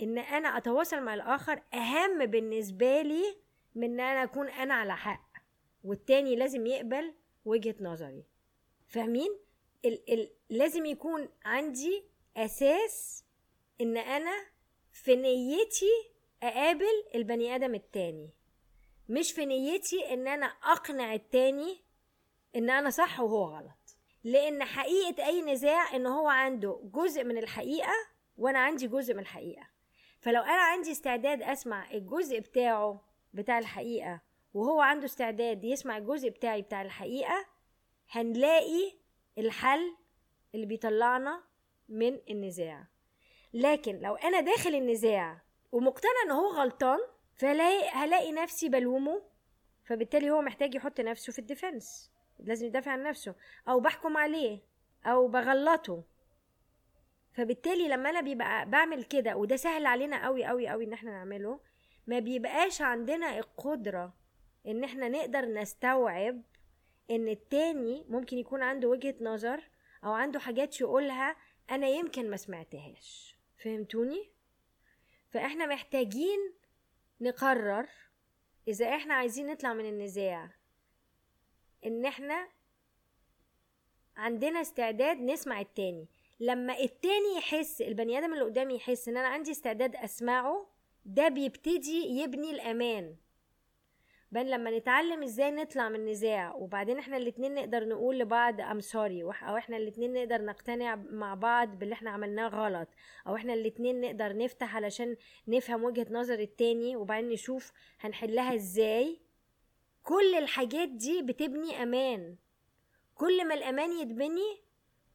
إن 0.00 0.18
أنا 0.18 0.56
أتواصل 0.56 1.02
مع 1.02 1.14
الآخر 1.14 1.62
أهم 1.74 2.26
بالنسبة 2.26 3.02
لي 3.02 3.36
من 3.74 3.84
إن 3.84 4.00
أنا 4.00 4.22
أكون 4.22 4.48
أنا 4.48 4.74
على 4.74 4.96
حق 4.96 5.32
والتاني 5.84 6.36
لازم 6.36 6.66
يقبل 6.66 7.14
وجهة 7.44 7.74
نظري. 7.80 8.24
فاهمين؟ 8.88 9.38
ال 9.84 10.12
ال 10.12 10.30
لازم 10.50 10.84
يكون 10.86 11.28
عندي 11.44 12.04
أساس 12.36 13.24
إن 13.80 13.96
أنا 13.96 14.46
في 14.92 15.16
نيتي 15.16 16.10
أقابل 16.42 17.04
البني 17.14 17.54
آدم 17.54 17.74
التاني. 17.74 18.30
مش 19.08 19.32
في 19.32 19.46
نيتي 19.46 20.14
إن 20.14 20.28
أنا 20.28 20.46
أقنع 20.46 21.14
التاني 21.14 21.84
إن 22.56 22.70
أنا 22.70 22.90
صح 22.90 23.20
وهو 23.20 23.44
غلط. 23.44 23.81
لأن 24.24 24.64
حقيقة 24.64 25.26
اي 25.26 25.42
نزاع 25.42 25.96
ان 25.96 26.06
هو 26.06 26.28
عنده 26.28 26.80
جزء 26.84 27.24
من 27.24 27.38
الحقيقة 27.38 27.94
وأنا 28.38 28.58
عندي 28.58 28.86
جزء 28.88 29.14
من 29.14 29.20
الحقيقة. 29.20 29.68
فلو 30.20 30.42
أنا 30.42 30.62
عندي 30.62 30.92
استعداد 30.92 31.42
اسمع 31.42 31.90
الجزء 31.90 32.40
بتاعه 32.40 33.04
بتاع 33.34 33.58
الحقيقة 33.58 34.20
وهو 34.54 34.80
عنده 34.80 35.06
استعداد 35.06 35.64
يسمع 35.64 35.96
الجزء 35.98 36.28
بتاعي 36.28 36.62
بتاع 36.62 36.82
الحقيقة 36.82 37.46
هنلاقي 38.10 38.92
الحل 39.38 39.96
اللي 40.54 40.66
بيطلعنا 40.66 41.42
من 41.88 42.18
النزاع. 42.30 42.86
لكن 43.54 43.98
لو 44.00 44.14
أنا 44.14 44.40
داخل 44.40 44.74
النزاع 44.74 45.42
ومقتنع 45.72 46.10
ان 46.26 46.30
هو 46.30 46.48
غلطان 46.48 46.98
فهلاقي 47.34 47.88
هلاقي 47.88 48.32
نفسي 48.32 48.68
بلومه 48.68 49.22
فبالتالي 49.84 50.30
هو 50.30 50.42
محتاج 50.42 50.74
يحط 50.74 51.00
نفسه 51.00 51.32
في 51.32 51.38
الديفنس. 51.38 52.11
لازم 52.44 52.66
يدافع 52.66 52.90
عن 52.90 53.02
نفسه 53.02 53.34
أو 53.68 53.80
بحكم 53.80 54.16
عليه 54.16 54.60
أو 55.06 55.28
بغلطه. 55.28 56.04
فبالتالي 57.32 57.88
لما 57.88 58.10
أنا 58.10 58.20
بيبقى 58.20 58.70
بعمل 58.70 59.04
كده 59.04 59.36
وده 59.36 59.56
سهل 59.56 59.86
علينا 59.86 60.24
قوي 60.24 60.44
قوي 60.44 60.68
قوي 60.68 60.84
إن 60.84 60.92
إحنا 60.92 61.10
نعمله 61.10 61.60
ما 62.06 62.18
بيبقاش 62.18 62.82
عندنا 62.82 63.38
القدرة 63.38 64.14
إن 64.66 64.84
إحنا 64.84 65.08
نقدر 65.08 65.44
نستوعب 65.44 66.42
إن 67.10 67.28
التاني 67.28 68.04
ممكن 68.08 68.38
يكون 68.38 68.62
عنده 68.62 68.88
وجهة 68.88 69.14
نظر 69.20 69.70
أو 70.04 70.12
عنده 70.12 70.38
حاجات 70.38 70.80
يقولها 70.80 71.36
أنا 71.70 71.86
يمكن 71.88 72.30
ما 72.30 72.36
سمعتهاش. 72.36 73.36
فهمتوني؟ 73.64 74.30
فإحنا 75.30 75.66
محتاجين 75.66 76.52
نقرر 77.20 77.88
إذا 78.68 78.88
إحنا 78.88 79.14
عايزين 79.14 79.46
نطلع 79.46 79.72
من 79.72 79.86
النزاع 79.88 80.50
إن 81.86 82.04
إحنا 82.04 82.48
عندنا 84.16 84.60
استعداد 84.60 85.16
نسمع 85.20 85.60
التاني. 85.60 86.06
لما 86.40 86.80
التاني 86.80 87.36
يحس 87.38 87.82
البني 87.82 88.18
آدم 88.18 88.32
اللي 88.32 88.44
قدامي 88.44 88.74
يحس 88.74 89.08
إن 89.08 89.16
أنا 89.16 89.28
عندي 89.28 89.50
استعداد 89.50 89.96
أسمعه 89.96 90.66
ده 91.04 91.28
بيبتدي 91.28 92.20
يبني 92.20 92.50
الأمان. 92.50 93.16
بل 94.32 94.50
لما 94.50 94.78
نتعلم 94.78 95.22
إزاي 95.22 95.50
نطلع 95.50 95.88
من 95.88 96.06
نزاع 96.06 96.54
وبعدين 96.54 96.98
إحنا 96.98 97.16
الاتنين 97.16 97.54
نقدر 97.54 97.88
نقول 97.88 98.18
لبعض 98.18 98.60
ام 98.60 98.80
سوري 98.80 99.22
أو 99.22 99.56
إحنا 99.56 99.76
الاتنين 99.76 100.12
نقدر 100.12 100.42
نقتنع 100.44 100.94
مع 100.94 101.34
بعض 101.34 101.78
باللي 101.78 101.92
إحنا 101.94 102.10
عملناه 102.10 102.48
غلط 102.48 102.88
أو 103.26 103.36
إحنا 103.36 103.54
الاتنين 103.54 104.00
نقدر 104.00 104.36
نفتح 104.36 104.76
علشان 104.76 105.16
نفهم 105.48 105.84
وجهة 105.84 106.06
نظر 106.10 106.38
التاني 106.38 106.96
وبعدين 106.96 107.28
نشوف 107.30 107.72
هنحلها 108.00 108.54
إزاي. 108.54 109.20
كل 110.02 110.34
الحاجات 110.34 110.88
دي 110.88 111.22
بتبني 111.22 111.82
أمان. 111.82 112.36
كل 113.14 113.48
ما 113.48 113.54
الأمان 113.54 113.92
يتبني 113.92 114.62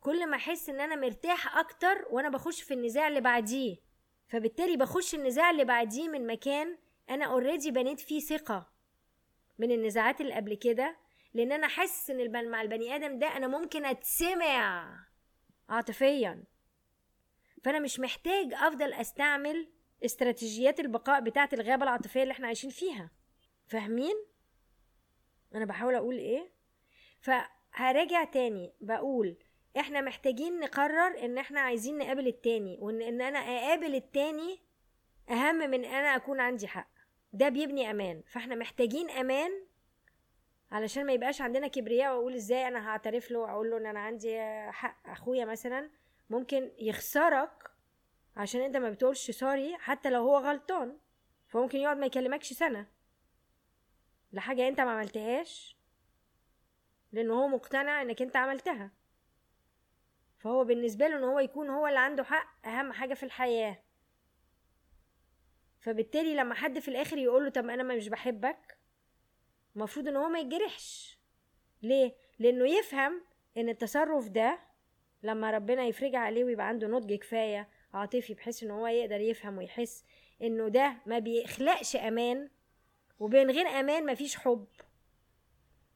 كل 0.01 0.29
ما 0.29 0.35
أحس 0.37 0.69
إن 0.69 0.79
أنا 0.79 0.95
مرتاح 0.95 1.57
أكتر 1.57 2.05
وأنا 2.09 2.29
بخش 2.29 2.61
في 2.61 2.73
النزاع 2.73 3.07
اللي 3.07 3.21
بعديه. 3.21 3.77
فبالتالي 4.27 4.77
بخش 4.77 5.15
النزاع 5.15 5.49
اللي 5.51 5.65
بعديه 5.65 6.09
من 6.09 6.27
مكان 6.27 6.77
أنا 7.09 7.25
اوريدي 7.25 7.71
بنيت 7.71 7.99
فيه 7.99 8.19
ثقة 8.19 8.69
من 9.59 9.71
النزاعات 9.71 10.21
اللي 10.21 10.33
قبل 10.33 10.53
كده 10.55 10.97
لأن 11.33 11.51
أنا 11.51 11.67
حاسس 11.67 12.09
إن 12.09 12.49
مع 12.51 12.61
البني 12.61 12.95
آدم 12.95 13.19
ده 13.19 13.37
أنا 13.37 13.47
ممكن 13.47 13.85
أتسمع 13.85 14.89
عاطفيا. 15.69 16.43
فأنا 17.63 17.79
مش 17.79 17.99
محتاج 17.99 18.53
أفضل 18.53 18.93
أستعمل 18.93 19.67
استراتيجيات 20.05 20.79
البقاء 20.79 21.21
بتاعة 21.21 21.49
الغابة 21.53 21.83
العاطفية 21.83 22.23
اللي 22.23 22.31
إحنا 22.31 22.47
عايشين 22.47 22.69
فيها. 22.69 23.11
فاهمين؟ 23.67 24.15
أنا 25.55 25.65
بحاول 25.65 25.95
أقول 25.95 26.17
إيه. 26.17 26.49
فهراجع 27.21 28.23
تاني 28.23 28.73
بقول 28.81 29.37
إحنا 29.79 30.01
محتاجين 30.01 30.59
نقرر 30.59 31.25
إن 31.25 31.37
إحنا 31.37 31.59
عايزين 31.59 31.97
نقابل 31.97 32.27
التاني 32.27 32.77
وإن 32.81 33.01
إن 33.01 33.21
أنا 33.21 33.39
أقابل 33.39 33.95
التاني 33.95 34.59
أهم 35.29 35.55
من 35.55 35.85
أنا 35.85 36.15
أكون 36.15 36.39
عندي 36.39 36.67
حق. 36.67 36.89
ده 37.33 37.49
بيبني 37.49 37.91
أمان. 37.91 38.23
فإحنا 38.27 38.55
محتاجين 38.55 39.09
أمان 39.09 39.51
علشان 40.71 41.05
ما 41.05 41.13
يبقاش 41.13 41.41
عندنا 41.41 41.67
كبرياء 41.67 42.15
وأقول 42.15 42.33
إزاي 42.35 42.67
أنا 42.67 42.89
هعترف 42.89 43.31
له 43.31 43.39
وأقول 43.39 43.71
له 43.71 43.77
إن 43.77 43.85
أنا 43.85 43.99
عندي 43.99 44.39
حق 44.71 45.09
أخويا 45.09 45.45
مثلا. 45.45 45.89
ممكن 46.29 46.71
يخسرك 46.79 47.71
عشان 48.35 48.61
أنت 48.61 48.77
ما 48.77 48.89
بتقولش 48.89 49.31
سوري 49.31 49.77
حتى 49.77 50.09
لو 50.09 50.21
هو 50.21 50.37
غلطان. 50.37 50.97
فممكن 51.47 51.77
يقعد 51.77 51.97
ما 51.97 52.05
يكلمكش 52.05 52.53
سنة. 52.53 52.87
لحاجة 54.33 54.67
انت 54.67 54.81
ما 54.81 54.91
عملتهاش 54.91 55.77
لأن 57.11 57.31
هو 57.31 57.47
مقتنع 57.47 58.01
إنك 58.01 58.21
انت 58.21 58.35
عملتها. 58.35 58.91
فهو 60.37 60.63
بالنسبة 60.63 61.07
له 61.07 61.17
إن 61.17 61.23
هو 61.23 61.39
يكون 61.39 61.69
هو 61.69 61.87
اللي 61.87 61.99
عنده 61.99 62.23
حق 62.23 62.67
أهم 62.67 62.93
حاجة 62.93 63.13
في 63.13 63.23
الحياة. 63.23 63.83
فبالتالي 65.79 66.35
لما 66.35 66.55
حد 66.55 66.79
في 66.79 66.87
الآخر 66.87 67.17
يقول 67.17 67.43
له 67.43 67.49
طب 67.49 67.69
أنا 67.69 67.83
مش 67.83 68.07
بحبك 68.07 68.77
المفروض 69.75 70.07
إن 70.07 70.15
هو 70.15 70.29
ما 70.29 70.39
يتجرحش 70.39 71.19
ليه؟ 71.81 72.15
لأنه 72.39 72.69
يفهم 72.69 73.21
إن 73.57 73.69
التصرف 73.69 74.27
ده 74.29 74.59
لما 75.23 75.51
ربنا 75.51 75.83
يفرجها 75.83 76.19
عليه 76.19 76.43
ويبقى 76.43 76.67
عنده 76.67 76.87
نضج 76.87 77.13
كفاية 77.13 77.69
عاطفي 77.93 78.33
بحيث 78.33 78.63
إن 78.63 78.71
هو 78.71 78.87
يقدر 78.87 79.21
يفهم 79.21 79.57
ويحس 79.57 80.05
إنه 80.41 80.67
ده 80.67 80.97
ما 81.05 81.19
بيخلقش 81.19 81.95
أمان 81.95 82.49
وبين 83.19 83.51
غير 83.51 83.67
أمان 83.67 84.05
مفيش 84.05 84.35
حب. 84.35 84.67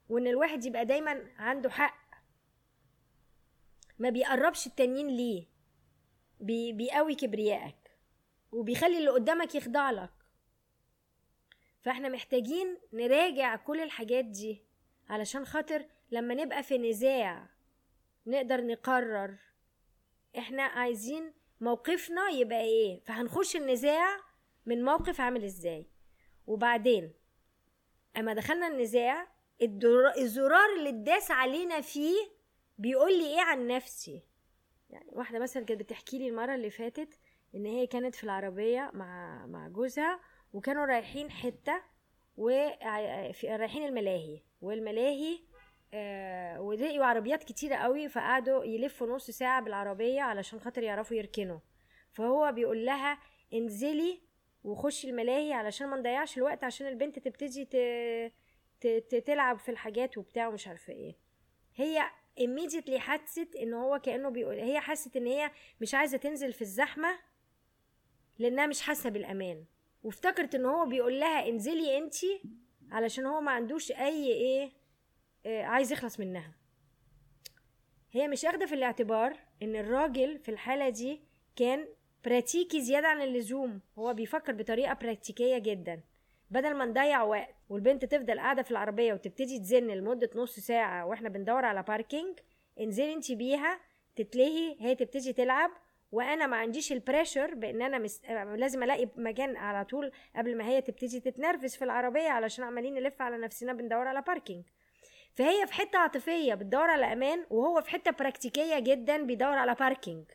وإن 0.09 0.27
الواحد 0.27 0.65
يبقى 0.65 0.85
دايما 0.85 1.23
عنده 1.37 1.69
حق. 1.69 2.01
ما 3.99 4.09
بيقربش 4.09 4.67
التانيين 4.67 5.07
ليه. 5.07 5.45
بي 6.39 6.73
بيقوي 6.73 7.15
كبريائك. 7.15 7.97
وبيخلي 8.51 8.97
اللي 8.97 9.09
قدامك 9.09 9.55
يخضع 9.55 9.91
لك. 9.91 10.11
فاحنا 11.81 12.09
محتاجين 12.09 12.77
نراجع 12.93 13.55
كل 13.55 13.79
الحاجات 13.81 14.25
دي 14.25 14.61
علشان 15.09 15.45
خاطر 15.45 15.85
لما 16.11 16.33
نبقى 16.33 16.63
في 16.63 16.77
نزاع 16.77 17.49
نقدر 18.27 18.61
نقرر 18.65 19.37
إحنا 20.37 20.63
عايزين 20.63 21.33
موقفنا 21.61 22.29
يبقى 22.29 22.61
إيه. 22.61 22.99
فهنخش 22.99 23.55
النزاع 23.55 24.17
من 24.65 24.83
موقف 24.85 25.21
عامل 25.21 25.43
إزاي. 25.43 25.85
وبعدين 26.51 27.13
أما 28.17 28.33
دخلنا 28.33 28.67
النزاع 28.67 29.27
الزرار 30.17 30.69
اللي 30.77 30.89
اتداس 30.89 31.31
علينا 31.31 31.81
فيه 31.81 32.17
بيقول 32.77 33.17
لي 33.17 33.25
إيه 33.33 33.41
عن 33.41 33.67
نفسي؟ 33.67 34.21
يعني 34.89 35.09
واحدة 35.11 35.39
مثلا 35.39 35.65
كانت 35.65 35.79
بتحكي 35.81 36.17
لي 36.17 36.27
المرة 36.27 36.55
اللي 36.55 36.69
فاتت 36.69 37.19
إن 37.55 37.65
هي 37.65 37.87
كانت 37.87 38.15
في 38.15 38.23
العربية 38.23 38.91
مع 38.93 39.45
مع 39.45 39.67
جوزها 39.67 40.19
وكانوا 40.53 40.85
رايحين 40.85 41.31
حتة 41.31 41.81
ورايحين 42.37 43.85
الملاهي 43.85 44.41
والملاهي 44.61 45.39
آه 45.93 46.59
عربيات 47.03 47.43
كتيرة 47.43 47.75
قوي 47.75 48.09
فقعدوا 48.09 48.63
يلفوا 48.63 49.07
نص 49.07 49.31
ساعة 49.31 49.61
بالعربية 49.61 50.21
علشان 50.21 50.59
خاطر 50.59 50.83
يعرفوا 50.83 51.17
يركنوا. 51.17 51.59
فهو 52.11 52.51
بيقول 52.51 52.85
لها 52.85 53.19
انزلي 53.53 54.21
وخشي 54.63 55.09
الملاهي 55.09 55.53
علشان 55.53 55.87
ما 55.87 55.97
نضيعش 55.97 56.37
الوقت 56.37 56.63
عشان 56.63 56.87
البنت 56.87 57.19
تبتدي 57.19 57.65
ت... 57.65 57.75
ت... 58.87 59.15
تلعب 59.15 59.59
في 59.59 59.71
الحاجات 59.71 60.17
وبتاع 60.17 60.47
ومش 60.47 60.67
عارفة 60.67 60.93
إيه. 60.93 61.15
هي 61.75 62.01
immediately 62.39 62.95
حست 62.97 63.55
ان 63.55 63.73
هو 63.73 63.99
كأنه 63.99 64.29
بيقول 64.29 64.55
هي 64.59 64.79
حست 64.79 65.15
ان 65.17 65.27
هي 65.27 65.51
مش 65.81 65.93
عايزة 65.93 66.17
تنزل 66.17 66.53
في 66.53 66.61
الزحمة 66.61 67.19
لأنها 68.39 68.67
مش 68.67 68.81
حاسة 68.81 69.09
بالأمان. 69.09 69.65
وافتكرت 70.03 70.55
ان 70.55 70.65
هو 70.65 70.85
بيقول 70.85 71.19
لها 71.19 71.49
انزلي 71.49 71.97
انتي 71.97 72.41
علشان 72.91 73.25
هو 73.25 73.41
ما 73.41 73.51
عندوش 73.51 73.91
أي 73.91 74.27
إيه 74.33 74.71
آه 75.45 75.63
عايز 75.63 75.91
يخلص 75.91 76.19
منها. 76.19 76.53
هي 78.11 78.27
مش 78.27 78.45
أخدة 78.45 78.65
في 78.65 78.75
الاعتبار 78.75 79.37
إن 79.63 79.75
الراجل 79.75 80.39
في 80.39 80.49
الحالة 80.51 80.89
دي 80.89 81.21
كان 81.55 81.87
pratique 82.25 82.81
زيادة 82.81 83.07
عن 83.07 83.21
اللزوم. 83.21 83.81
هو 83.99 84.13
بيفكر 84.13 84.53
بطريقة 84.53 84.93
pratique 84.93 85.57
جدا. 85.57 86.01
بدل 86.51 86.73
ما 86.73 86.85
نضيع 86.85 87.23
وقت 87.23 87.55
والبنت 87.69 88.05
تفضل 88.05 88.39
قاعدة 88.39 88.61
في 88.61 88.71
العربية 88.71 89.13
وتبتدي 89.13 89.59
تزن 89.59 89.87
لمدة 89.87 90.29
نص 90.35 90.59
ساعة 90.59 91.05
وإحنا 91.05 91.29
بندور 91.29 91.65
على 91.65 91.83
parking 91.83 92.39
انزلي 92.79 93.13
انت 93.13 93.31
بيها 93.31 93.79
تتلهي 94.15 94.75
هي 94.79 94.95
تبتدي 94.95 95.33
تلعب 95.33 95.71
وأنا 96.11 96.47
ما 96.47 96.57
عنديش 96.57 96.91
ال 96.91 96.98
pressure 96.98 97.53
بإن 97.55 97.81
أنا 97.81 97.97
مس... 97.99 98.21
لازم 98.55 98.83
ألاقي 98.83 99.07
مكان 99.15 99.57
على 99.57 99.85
طول 99.85 100.11
قبل 100.35 100.57
ما 100.57 100.65
هي 100.65 100.81
تبتدي 100.81 101.19
تتنرفز 101.19 101.75
في 101.75 101.83
العربية 101.83 102.29
علشان 102.29 102.63
عمالين 102.63 102.93
نلف 102.93 103.21
على 103.21 103.37
نفسنا 103.37 103.73
بندور 103.73 104.07
على 104.07 104.21
parking 104.21 104.63
فهي 105.35 105.67
في 105.67 105.73
حتة 105.73 105.97
عاطفية 105.97 106.53
بتدور 106.53 106.89
على 106.89 107.13
أمان 107.13 107.45
وهو 107.49 107.81
في 107.81 107.89
حتة 107.89 108.11
براكتيكيه 108.11 108.79
جدا 108.79 109.23
بيدور 109.23 109.57
على 109.57 109.75
باركينج 109.75 110.25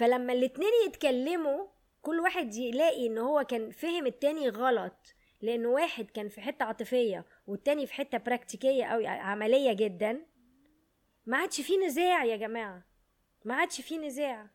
فلما 0.00 0.32
الاتنين 0.32 0.70
يتكلموا 0.86 1.66
كل 2.02 2.20
واحد 2.20 2.54
يلاقي 2.54 3.06
إن 3.06 3.18
هو 3.18 3.44
كان 3.44 3.70
فهم 3.70 4.06
التاني 4.06 4.48
غلط 4.48 5.14
لأن 5.40 5.66
واحد 5.66 6.10
كان 6.10 6.28
في 6.28 6.40
حتة 6.40 6.64
عاطفية 6.64 7.24
والتاني 7.46 7.86
في 7.86 7.94
حتة 7.94 8.18
براكتيكيه 8.18 8.84
أو 8.84 9.06
عملية 9.06 9.72
جدا. 9.72 10.26
ما 11.26 11.36
عادش 11.36 11.60
في 11.60 11.76
نزاع 11.76 12.24
يا 12.24 12.36
جماعة. 12.36 12.84
ما 13.44 13.54
عادش 13.54 13.80
في 13.80 13.98
نزاع. 13.98 14.50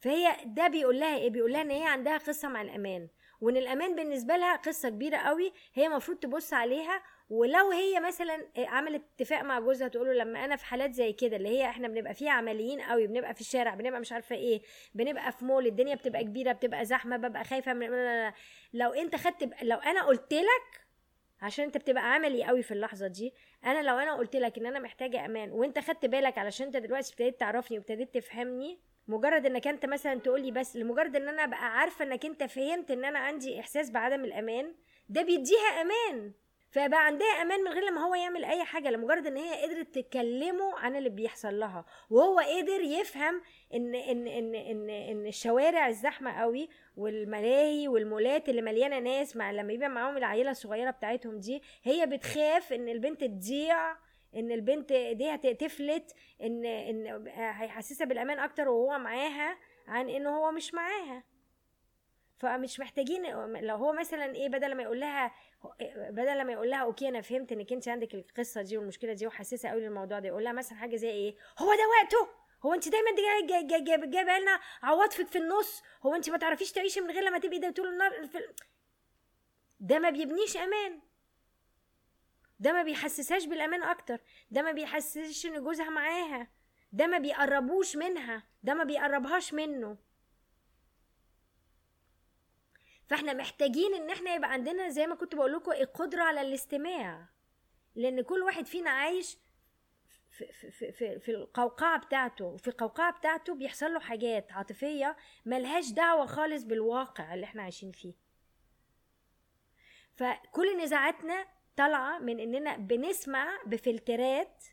فهي 0.00 0.36
ده 0.44 0.68
بيقول 0.68 1.00
لها 1.00 1.16
إيه؟ 1.16 1.30
بيقول 1.30 1.52
لها 1.52 1.62
إن 1.62 1.70
هي 1.70 1.84
عندها 1.84 2.18
قصة 2.18 2.48
مع 2.48 2.62
الأمان. 2.62 3.08
وإن 3.40 3.56
الأمان 3.56 3.96
بالنسبة 3.96 4.36
لها 4.36 4.56
قصة 4.56 4.88
كبيرة 4.88 5.16
قوي 5.16 5.52
هي 5.74 5.86
المفروض 5.86 6.18
تبص 6.18 6.52
عليها 6.52 7.02
ولو 7.30 7.70
هي 7.70 8.00
مثلا 8.00 8.46
عملت 8.58 9.02
اتفاق 9.14 9.42
مع 9.42 9.60
جوزها 9.60 9.88
تقوله 9.88 10.12
لما 10.12 10.44
أنا 10.44 10.56
في 10.56 10.64
حالات 10.64 10.92
زي 10.92 11.12
كده 11.12 11.36
اللي 11.36 11.48
هي 11.48 11.64
إحنا 11.64 11.88
بنبقى 11.88 12.14
فيها 12.14 12.30
عمليين 12.30 12.80
قوي 12.80 13.06
بنبقى 13.06 13.34
في 13.34 13.40
الشارع 13.40 13.74
بنبقى 13.74 14.00
مش 14.00 14.12
عارفة 14.12 14.36
إيه 14.36 14.62
بنبقى 14.94 15.32
في 15.32 15.44
مول 15.44 15.66
الدنيا 15.66 15.94
بتبقى 15.94 16.24
كبيرة 16.24 16.52
بتبقى 16.52 16.84
زحمة 16.84 17.16
ببقى 17.16 17.44
خايفة 17.44 17.72
من 17.72 17.88
لو 18.72 18.92
أنت 18.92 19.16
خدت 19.16 19.62
لو 19.62 19.76
أنا 19.78 20.02
قلت 20.02 20.32
لك 20.34 20.80
عشان 21.42 21.64
أنت 21.64 21.76
بتبقى 21.76 22.14
عملي 22.14 22.44
قوي 22.44 22.62
في 22.62 22.74
اللحظة 22.74 23.06
دي 23.06 23.34
أنا 23.64 23.82
لو 23.82 23.98
أنا 23.98 24.14
قلت 24.14 24.36
لك 24.36 24.58
إن 24.58 24.66
أنا 24.66 24.78
محتاجة 24.78 25.24
أمان 25.24 25.50
وأنت 25.50 25.78
خدت 25.78 26.06
بالك 26.06 26.38
علشان 26.38 26.66
أنت 26.66 26.76
دلوقتي 26.76 27.12
ابتديت 27.12 27.40
تعرفني 27.40 27.78
وابتديت 27.78 28.14
تفهمني 28.14 28.78
مجرد 29.08 29.46
إنك 29.46 29.66
أنت 29.66 29.86
مثلا 29.86 30.14
تقول 30.20 30.40
لي 30.42 30.50
بس 30.50 30.76
لمجرد 30.76 31.16
إن 31.16 31.28
أنا 31.28 31.44
أبقى 31.44 31.78
عارفة 31.78 32.04
إنك 32.04 32.24
أنت 32.26 32.44
فهمت 32.44 32.90
إن 32.90 33.04
أنا 33.04 33.18
عندي 33.18 33.60
إحساس 33.60 33.90
بعدم 33.90 34.24
الأمان 34.24 34.74
ده 35.08 35.22
بيديها 35.22 35.82
أمان. 35.82 36.32
فبقى 36.70 37.06
عندها 37.06 37.42
أمان 37.42 37.60
من 37.64 37.72
غير 37.72 37.82
لما 37.84 38.06
هو 38.06 38.14
يعمل 38.14 38.44
اي 38.44 38.64
حاجة 38.64 38.90
لمجرد 38.90 39.26
ان 39.26 39.36
هي 39.36 39.62
قدرت 39.62 39.98
تكلمه 39.98 40.78
عن 40.78 40.96
اللي 40.96 41.08
بيحصل 41.08 41.58
لها. 41.58 41.84
وهو 42.10 42.38
قدر 42.38 42.80
يفهم 42.80 43.42
ان 43.74 43.94
ان 43.94 44.26
ان 44.26 44.54
ان, 44.54 44.90
إن 44.90 45.26
الشوارع 45.26 45.88
الزحمة 45.88 46.32
قوي 46.40 46.68
والملاهي 46.96 47.88
والمولات 47.88 48.48
اللي 48.48 48.62
مليانة 48.62 48.98
ناس 48.98 49.36
مع 49.36 49.50
لما 49.50 49.72
يبقى 49.72 49.88
معاهم 49.88 50.16
العيلة 50.16 50.50
الصغيرة 50.50 50.90
بتاعتهم 50.90 51.38
دي 51.38 51.62
هي 51.82 52.06
بتخاف 52.06 52.72
ان 52.72 52.88
البنت 52.88 53.24
تضيع 53.24 53.92
ان 54.36 54.52
البنت 54.52 54.92
ايديها 54.92 55.36
تفلت 55.36 56.14
ان 56.42 56.64
ان 56.66 57.26
هيحسسها 57.36 58.04
بالامان 58.04 58.38
أكتر 58.38 58.68
وهو 58.68 58.98
معاها 58.98 59.58
عن 59.86 60.08
ان 60.10 60.26
هو 60.26 60.50
مش 60.50 60.74
معاها. 60.74 61.24
فمش 62.38 62.80
محتاجين 62.80 63.22
لو 63.60 63.76
هو 63.76 63.92
مثلا 63.92 64.34
إيه 64.34 64.48
بدل 64.48 64.74
ما 64.74 64.82
يقول 64.82 65.00
لها 65.00 65.32
بدل 66.10 66.44
ما 66.44 66.52
يقول 66.52 66.70
لها 66.70 66.78
أوكي 66.78 67.08
أنا 67.08 67.20
فهمت 67.20 67.52
انك 67.52 67.72
انت 67.72 67.88
عندك 67.88 68.14
القصة 68.14 68.62
دي 68.62 68.78
والمشكلة 68.78 69.12
دي 69.12 69.26
وحساسة 69.26 69.68
قوي 69.68 69.80
للموضوع 69.80 70.18
ده 70.18 70.28
يقول 70.28 70.44
لها 70.44 70.52
مثلا 70.52 70.78
حاجة 70.78 70.96
زي 70.96 71.10
إيه؟ 71.10 71.36
هو 71.58 71.74
ده 71.74 71.82
وقته! 71.88 72.28
هو 72.62 72.74
انت 72.74 72.88
دايما 72.88 73.10
جايبة 74.10 74.38
لنا 74.38 74.60
عواطفك 74.82 75.26
في 75.26 75.38
النص 75.38 75.82
هو 76.02 76.14
انت 76.14 76.30
ما 76.30 76.38
تعرفيش 76.38 76.72
تعيشي 76.72 77.00
من 77.00 77.10
غير 77.10 77.22
لما 77.22 77.38
تبقي 77.38 77.58
ده 77.58 77.70
طول 77.70 77.88
النهار 77.88 78.26
في 78.26 78.38
ده 79.80 79.98
ما 79.98 80.10
بيبنيش 80.10 80.56
أمان. 80.56 81.00
ده 82.60 82.72
ما 82.72 82.82
بيحسسهاش 82.82 83.46
بالأمان 83.46 83.82
أكتر 83.82 84.20
ده 84.50 84.62
ما 84.62 84.72
بيحسسش 84.72 85.46
إن 85.46 85.64
جوزها 85.64 85.90
معاها 85.90 86.48
ده 86.92 87.06
ما 87.06 87.18
بيقربوش 87.18 87.96
منها 87.96 88.42
ده 88.62 88.74
ما 88.74 88.84
بيقربهاش 88.84 89.54
منه. 89.54 89.96
فاحنا 93.08 93.32
محتاجين 93.32 93.94
ان 93.94 94.10
إحنا 94.10 94.34
يبقى 94.34 94.52
عندنا 94.52 94.88
زي 94.88 95.06
ما 95.06 95.14
كنت 95.14 95.34
بقول 95.34 95.52
لكم 95.52 95.72
القدرة 95.72 96.22
على 96.22 96.40
الاستماع. 96.40 97.28
لأن 97.94 98.20
كل 98.22 98.42
واحد 98.42 98.66
فينا 98.66 98.90
عايش 98.90 99.38
في, 100.30 100.52
في, 100.70 100.92
في, 100.92 101.18
في 101.18 101.30
القوقعة 101.30 101.98
بتاعته. 102.06 102.44
وفي 102.44 102.68
القوقعة 102.68 103.12
بتاعته 103.18 103.54
بيحصل 103.54 103.92
له 103.94 104.00
حاجات 104.00 104.52
عاطفية 104.52 105.16
ملهاش 105.46 105.90
دعوة 105.90 106.26
خالص 106.26 106.64
بالواقع 106.64 107.34
اللي 107.34 107.44
إحنا 107.44 107.62
عايشين 107.62 107.92
فيه. 107.92 108.14
فكل 110.16 110.78
نزاعاتنا 110.82 111.46
طالعة 111.76 112.18
من 112.18 112.40
إننا 112.40 112.76
بنسمع 112.76 113.58
بفلترات 113.66 114.64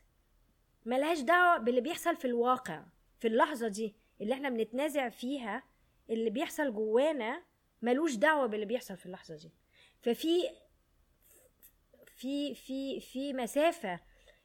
ملهاش 0.86 1.20
دعوة 1.20 1.58
باللي 1.58 1.82
بيحصل 1.82 2.16
في 2.16 2.26
الواقع 2.26 2.84
في 3.20 3.28
اللحظة 3.28 3.68
دي 3.68 3.96
اللي 4.22 4.34
إحنا 4.34 4.50
بنتنازع 4.50 5.10
فيها 5.10 5.64
اللي 6.10 6.30
بيحصل 6.30 6.74
جوانا 6.74 7.44
ملوش 7.86 8.16
دعوة 8.16 8.46
باللي 8.46 8.66
بيحصل 8.66 8.98
في 8.98 9.06
اللحظة 9.06 9.36
دي. 9.36 9.52
ففي 10.02 10.50
في 12.06 12.56
في 12.56 13.00
في 13.00 13.34
مسافة 13.34 14.00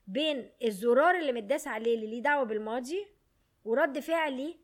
بين 0.07 0.51
الزرار 0.65 1.19
اللي 1.19 1.33
متداس 1.33 1.67
عليه 1.67 1.95
اللي 1.95 2.07
ليه 2.07 2.23
دعوة 2.23 2.45
بالماضي 2.45 3.07
ورد 3.65 3.99
فعلي 3.99 4.57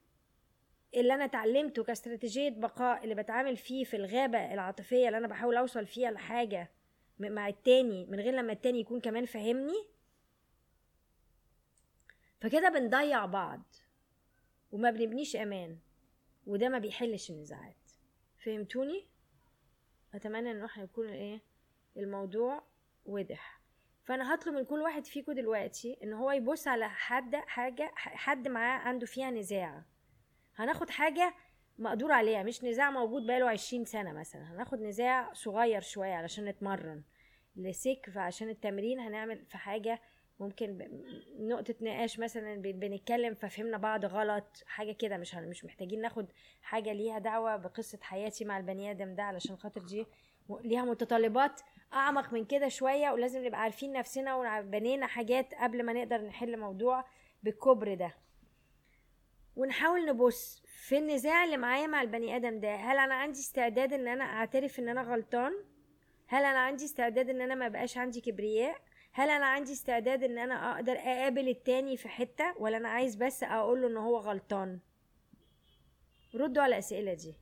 اللي 0.95 1.15
أنا 1.15 1.25
اتعلمته 1.25 1.85
كاستراتيجية 1.85 2.51
بقاء 2.51 3.05
اللي 3.05 3.15
بتعامل 3.15 3.57
فيه 3.57 3.85
في 3.85 3.97
الغابة 3.97 4.55
العاطفية 4.55 5.07
اللي 5.07 5.19
أنا 5.19 5.27
بحاول 5.29 5.57
أوصل 5.57 5.87
فيها 5.87 6.11
لحاجة 6.11 6.71
مع 7.19 7.49
التاني 7.49 8.07
من 8.07 8.21
غير 8.21 8.35
لما 8.35 8.53
التاني 8.53 8.81
يكون 8.81 9.01
كمان 9.01 9.25
فاهمني. 9.25 9.87
فكده 12.41 12.69
بنضيع 12.69 13.27
بعض 13.27 13.63
وما 14.73 14.91
بنبنيش 14.91 15.37
أمان 15.37 15.79
وده 16.47 16.69
ما 16.69 16.79
بيحلش 16.79 17.31
النزاعات. 17.31 17.86
فهمتوني؟ 18.47 19.07
أتمنى 20.15 20.51
إن 20.51 20.65
إحنا 20.65 20.85
يكون 20.85 21.09
إيه 21.09 21.41
الموضوع 21.97 22.63
وضح. 23.07 23.61
فأنا 24.05 24.35
هطلب 24.35 24.55
من 24.55 24.65
كل 24.65 24.81
واحد 24.83 25.07
فيكم 25.07 25.33
دلوقتي 25.33 25.99
إن 26.03 26.13
هو 26.13 26.31
يبص 26.31 26.69
على 26.69 26.89
حد 26.89 27.37
حاجة 27.37 27.91
حد 27.97 28.49
معاه 28.49 28.79
عنده 28.79 29.07
فيها 29.07 29.31
نزاع. 29.31 29.83
هناخد 30.57 30.91
حاجة 30.91 31.35
مقدور 31.79 32.13
عليها 32.13 32.43
مش 32.43 32.65
نزاع 32.65 32.91
موجود 32.91 33.27
بقاله 33.27 33.51
عشرين 33.51 33.85
سنة 33.85 34.13
مثلا. 34.13 34.43
هناخد 34.53 34.81
نزاع 34.81 35.33
صغير 35.33 35.81
شوية 35.81 36.15
علشان 36.15 36.45
نتمرن. 36.45 37.03
لسك 37.57 38.11
فعشان 38.15 38.49
التمرين 38.49 39.01
هنعمل 39.01 39.45
في 39.47 39.59
حاجة 39.59 40.01
ممكن 40.41 40.89
نقطة 41.39 41.75
نقاش 41.81 42.19
مثلا 42.19 42.55
بنتكلم 42.63 43.35
ففهمنا 43.35 43.79
بعض 43.79 44.05
غلط 44.05 44.63
حاجة 44.67 44.93
كده 44.93 45.17
مش 45.17 45.35
مش 45.35 45.65
محتاجين 45.65 46.01
ناخد 46.01 46.27
حاجة 46.63 46.93
ليها 46.93 47.19
دعوة 47.19 47.57
بقصة 47.57 47.99
حياتي 48.03 48.45
مع 48.45 48.59
البني 48.59 48.91
آدم 48.91 49.15
ده 49.15 49.23
علشان 49.23 49.57
خاطر 49.57 49.81
دي 49.81 50.07
ليها 50.65 50.85
متطلبات 50.85 51.61
أعمق 51.93 52.33
من 52.33 52.45
كده 52.45 52.69
شوية 52.69 53.11
ولازم 53.11 53.45
نبقى 53.47 53.61
عارفين 53.61 53.93
نفسنا 53.93 54.35
وبنينا 54.35 55.07
حاجات 55.07 55.55
قبل 55.55 55.83
ما 55.83 55.93
نقدر 55.93 56.21
نحل 56.21 56.59
موضوع 56.59 57.05
بالكبر 57.43 57.95
ده. 57.95 58.15
ونحاول 59.57 60.07
نبص 60.07 60.63
في 60.67 60.99
النزاع 60.99 61.45
اللي 61.45 61.57
معايا 61.57 61.87
مع 61.87 62.03
البني 62.03 62.37
آدم 62.37 62.61
ده 62.61 62.75
هل 62.75 62.99
أنا 62.99 63.15
عندي 63.15 63.39
استعداد 63.39 63.93
إن 63.93 64.09
أنا 64.09 64.25
أعترف 64.25 64.79
إن 64.79 64.89
أنا 64.89 65.03
غلطان؟ 65.03 65.53
هل 66.27 66.45
أنا 66.45 66.59
عندي 66.59 66.85
استعداد 66.85 67.31
إن 67.31 67.41
أنا 67.41 67.55
ما 67.55 67.69
بقاش 67.69 67.99
عندي 67.99 68.21
كبرياء؟ 68.21 68.77
هل 69.19 69.31
أنا 69.31 69.47
عندي 69.47 69.73
استعداد 69.73 70.23
إن 70.25 70.39
أنا 70.39 70.75
أقدر 70.75 70.93
أقابل 70.93 71.49
التاني 71.49 71.97
في 71.97 72.09
حتة 72.09 72.55
ولا 72.59 72.77
أنا 72.77 72.89
عايز 72.89 73.17
بس 73.17 73.43
أقول 73.43 73.83
له 73.83 73.89
إن 73.89 73.97
هو 73.97 74.17
غلطان؟ 74.19 74.79
ردوا 76.35 76.63
على 76.63 76.75
الأسئلة 76.75 77.15
دي. 77.15 77.35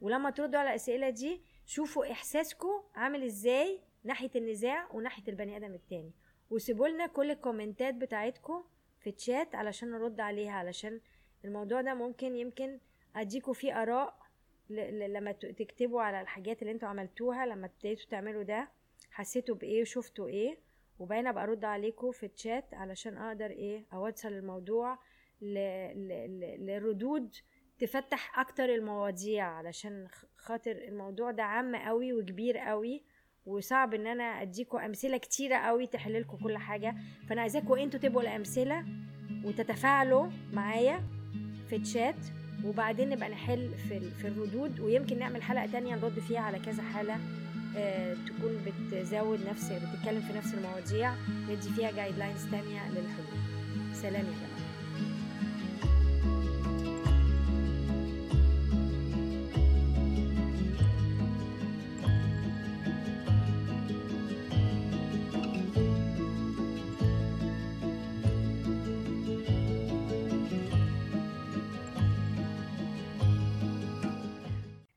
ولما 0.00 0.30
تردوا 0.30 0.60
على 0.60 0.68
الأسئلة 0.68 1.10
دي 1.10 1.42
شوفوا 1.66 2.12
احساسكم 2.12 2.82
عامل 2.94 3.22
إزاي 3.22 3.80
ناحية 4.04 4.30
النزاع 4.36 4.88
وناحية 4.92 5.22
البني 5.28 5.56
آدم 5.56 5.74
التاني. 5.74 6.12
وسيبوا 6.50 6.88
لنا 6.88 7.06
كل 7.06 7.30
الكومنتات 7.30 7.94
بتاعتكم 7.94 8.64
في 9.00 9.10
الشات 9.10 9.54
علشان 9.54 9.90
نرد 9.90 10.20
عليها 10.20 10.52
علشان 10.52 11.00
الموضوع 11.44 11.80
ده 11.80 11.94
ممكن 11.94 12.36
يمكن 12.36 12.78
أديكوا 13.16 13.54
فيه 13.54 13.82
آراء 13.82 14.18
لما 14.70 15.32
تكتبوا 15.32 16.02
على 16.02 16.20
الحاجات 16.20 16.62
اللي 16.62 16.72
أنتوا 16.72 16.88
عملتوها 16.88 17.46
لما 17.46 17.66
ابتديتوا 17.66 18.10
تعملوا 18.10 18.42
ده 18.42 18.68
حسيتوا 19.10 19.54
بإيه 19.54 19.82
وشفتوا 19.82 20.28
إيه. 20.28 20.67
وباينه 20.98 21.30
برد 21.32 21.64
عليكم 21.64 22.10
في 22.10 22.26
الشات 22.26 22.74
علشان 22.74 23.16
أقدر 23.16 23.50
إيه 23.50 23.84
أوصل 23.92 24.28
الموضوع 24.28 24.98
لردود 26.58 27.34
تفتح 27.78 28.38
أكتر 28.38 28.64
المواضيع 28.74 29.46
علشان 29.46 30.08
خاطر 30.36 30.70
الموضوع 30.72 31.30
ده 31.30 31.42
عام 31.42 31.76
قوي 31.76 32.12
وكبير 32.12 32.58
قوي 32.58 33.02
وصعب 33.46 33.94
إن 33.94 34.06
أنا 34.06 34.42
اديكم 34.42 34.78
أمثلة 34.78 35.16
كتيرة 35.16 35.56
قوي 35.56 35.86
تحللكم 35.86 36.36
كل 36.36 36.58
حاجة. 36.58 36.94
فأنا 37.28 37.40
عايزاكم 37.40 37.74
أنتوا 37.74 38.00
تبقوا 38.00 38.22
الأمثلة 38.22 38.84
وتتفاعلوا 39.44 40.26
معايا 40.52 41.02
في 41.68 41.76
الشات 41.76 42.14
وبعدين 42.64 43.08
نبقى 43.08 43.28
نحل 43.28 43.68
في, 43.88 44.00
في 44.00 44.28
الردود 44.28 44.80
ويمكن 44.80 45.18
نعمل 45.18 45.42
حلقة 45.42 45.66
تانية 45.66 45.94
نرد 45.96 46.18
فيها 46.18 46.40
على 46.40 46.58
كذا 46.58 46.82
حالة. 46.82 47.16
تكون 48.26 48.64
بتزود 48.66 49.40
نفس 49.48 49.72
بتتكلم 49.72 50.20
في 50.20 50.32
نفس 50.32 50.54
المواضيع 50.54 51.14
ندي 51.48 51.68
فيها 51.76 51.90
جايد 51.90 52.18
لاينز 52.18 52.44
تانية 52.50 52.88
للحلول 52.88 53.38
سلام 53.94 54.14
يا 54.14 54.20
جماعة. 54.22 54.57